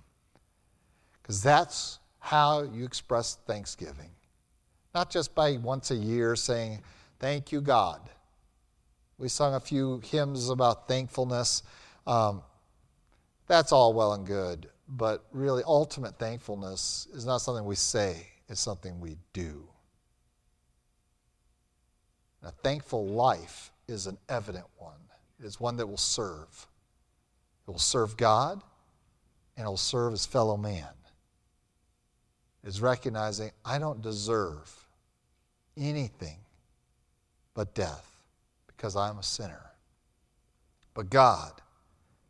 [1.21, 4.09] Because that's how you express thanksgiving.
[4.93, 6.81] Not just by once a year saying,
[7.19, 8.01] Thank you, God.
[9.17, 11.63] We sung a few hymns about thankfulness.
[12.05, 12.43] Um,
[13.47, 18.59] that's all well and good, but really, ultimate thankfulness is not something we say, it's
[18.59, 19.69] something we do.
[22.43, 24.93] A thankful life is an evident one,
[25.39, 26.67] it is one that will serve.
[27.67, 28.61] It will serve God
[29.57, 30.87] and it will serve his fellow man.
[32.63, 34.71] It is recognizing I don't deserve
[35.77, 36.37] anything
[37.53, 38.23] but death
[38.67, 39.71] because I'm a sinner.
[40.93, 41.51] But God,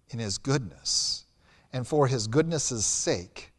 [0.09, 1.25] in His goodness
[1.71, 3.51] and for His goodness' sake,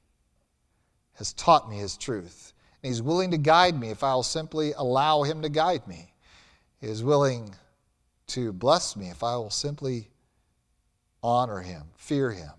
[1.14, 2.52] has taught me His truth.
[2.82, 6.12] And He's willing to guide me if I'll simply allow Him to guide me.
[6.80, 7.54] He is willing
[8.28, 10.08] to bless me if I will simply
[11.22, 12.52] honor Him, fear Him.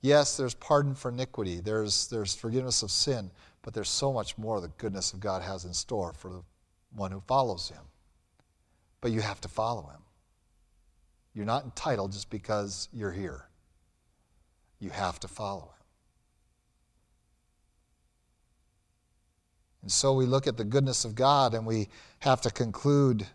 [0.00, 3.30] Yes, there's pardon for iniquity, there's, there's forgiveness of sin,
[3.62, 6.42] but there's so much more the goodness of God has in store for the
[6.94, 7.82] one who follows him.
[9.00, 10.02] But you have to follow him.
[11.34, 13.46] You're not entitled just because you're here.
[14.78, 15.68] You have to follow him.
[19.82, 21.88] And so we look at the goodness of God and we
[22.20, 23.26] have to conclude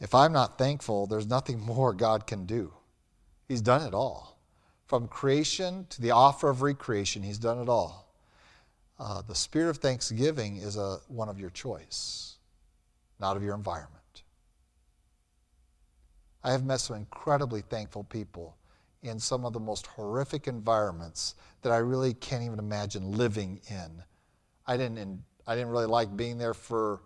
[0.00, 2.72] if I'm not thankful, there's nothing more God can do.
[3.48, 4.38] He's done it all.
[4.86, 8.14] From creation to the offer of recreation, He's done it all.
[8.98, 12.36] Uh, the spirit of thanksgiving is a, one of your choice,
[13.20, 14.22] not of your environment.
[16.44, 18.56] I have met some incredibly thankful people
[19.02, 24.02] in some of the most horrific environments that I really can't even imagine living in.
[24.66, 27.02] I didn't, I didn't really like being there for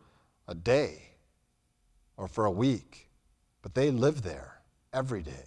[0.46, 1.10] a day
[2.20, 3.08] or for a week,
[3.62, 4.60] but they live there
[4.92, 5.46] every day.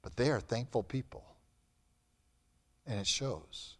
[0.00, 1.24] But they are thankful people,
[2.86, 3.74] and it shows.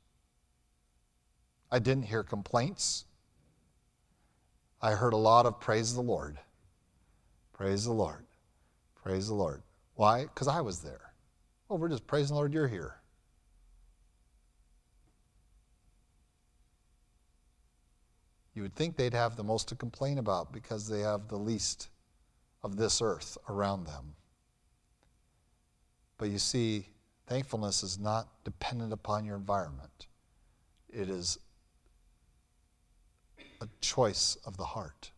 [1.71, 3.05] I didn't hear complaints.
[4.83, 6.41] I heard a lot of praise the Lord.
[7.53, 8.27] Praise the Lord.
[9.01, 9.63] Praise the Lord.
[9.95, 10.23] Why?
[10.23, 11.13] Because I was there.
[11.71, 12.97] Oh, we're just praising the Lord, you're here.
[18.59, 21.91] You would think they'd have the most to complain about because they have the least
[22.65, 24.17] of this earth around them.
[26.19, 26.89] But you see,
[27.29, 30.09] thankfulness is not dependent upon your environment,
[30.93, 31.39] it is
[33.61, 35.13] a choice of the heart.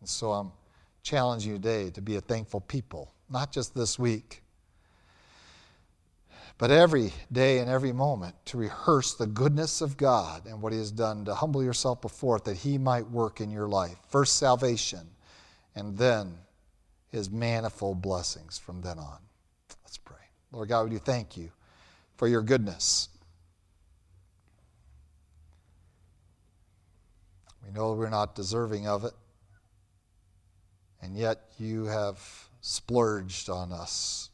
[0.00, 0.52] And so I'm
[1.02, 4.42] challenging you today to be a thankful people, not just this week,
[6.58, 10.78] but every day and every moment to rehearse the goodness of God and what He
[10.80, 13.96] has done, to humble yourself before it that He might work in your life.
[14.08, 15.06] First salvation,
[15.76, 16.34] and then
[17.12, 19.18] His manifold blessings from then on.
[19.84, 20.16] Let's pray.
[20.50, 21.50] Lord God, we do thank you
[22.16, 23.08] for your goodness.
[27.64, 29.12] We know we're not deserving of it,
[31.00, 32.18] and yet you have
[32.62, 34.27] splurged on us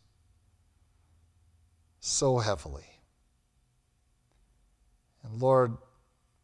[2.05, 2.85] so heavily.
[5.23, 5.75] And Lord,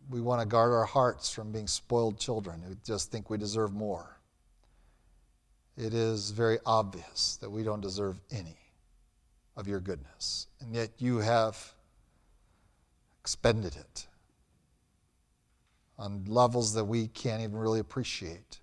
[0.08, 3.74] we want to guard our hearts from being spoiled children who just think we deserve
[3.74, 4.16] more.
[5.76, 8.56] It is very obvious that we don't deserve any
[9.54, 11.74] of your goodness, and yet you have
[13.20, 14.06] expended it
[15.98, 18.60] on levels that we can't even really appreciate.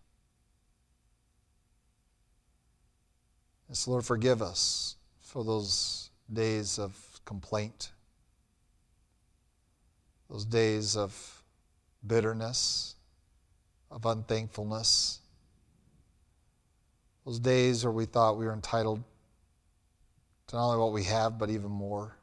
[3.67, 7.91] And so, Lord, forgive us for those days of complaint,
[10.29, 11.43] those days of
[12.05, 12.95] bitterness,
[13.91, 15.19] of unthankfulness.
[17.25, 19.03] Those days where we thought we were entitled
[20.47, 22.15] to not only what we have, but even more.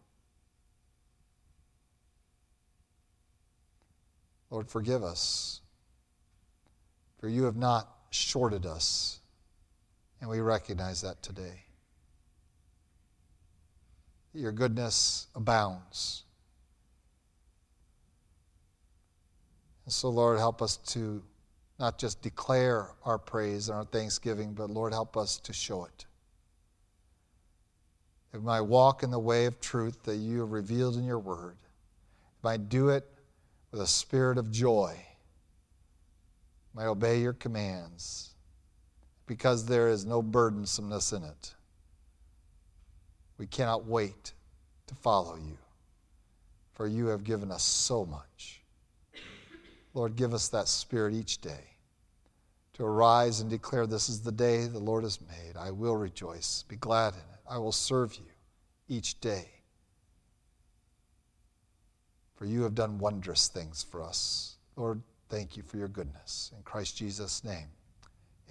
[4.50, 5.60] Lord, forgive us,
[7.18, 9.20] for you have not shorted us,
[10.20, 11.64] and we recognize that today.
[14.34, 16.24] Your goodness abounds.
[19.84, 21.22] And so, Lord, help us to
[21.78, 26.06] not just declare our praise and our thanksgiving, but Lord, help us to show it.
[28.32, 31.56] If I walk in the way of truth that you have revealed in your word,
[32.40, 33.08] if I do it
[33.70, 34.96] with a spirit of joy,
[36.72, 38.34] if I obey your commands,
[39.26, 41.54] because there is no burdensomeness in it.
[43.38, 44.32] We cannot wait
[44.86, 45.58] to follow you,
[46.72, 48.62] for you have given us so much.
[49.92, 51.74] Lord, give us that spirit each day
[52.74, 55.56] to arise and declare, This is the day the Lord has made.
[55.56, 57.40] I will rejoice, be glad in it.
[57.48, 58.26] I will serve you
[58.88, 59.48] each day.
[62.34, 64.56] For you have done wondrous things for us.
[64.76, 66.50] Lord, thank you for your goodness.
[66.56, 67.68] In Christ Jesus' name,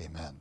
[0.02, 0.40] amen.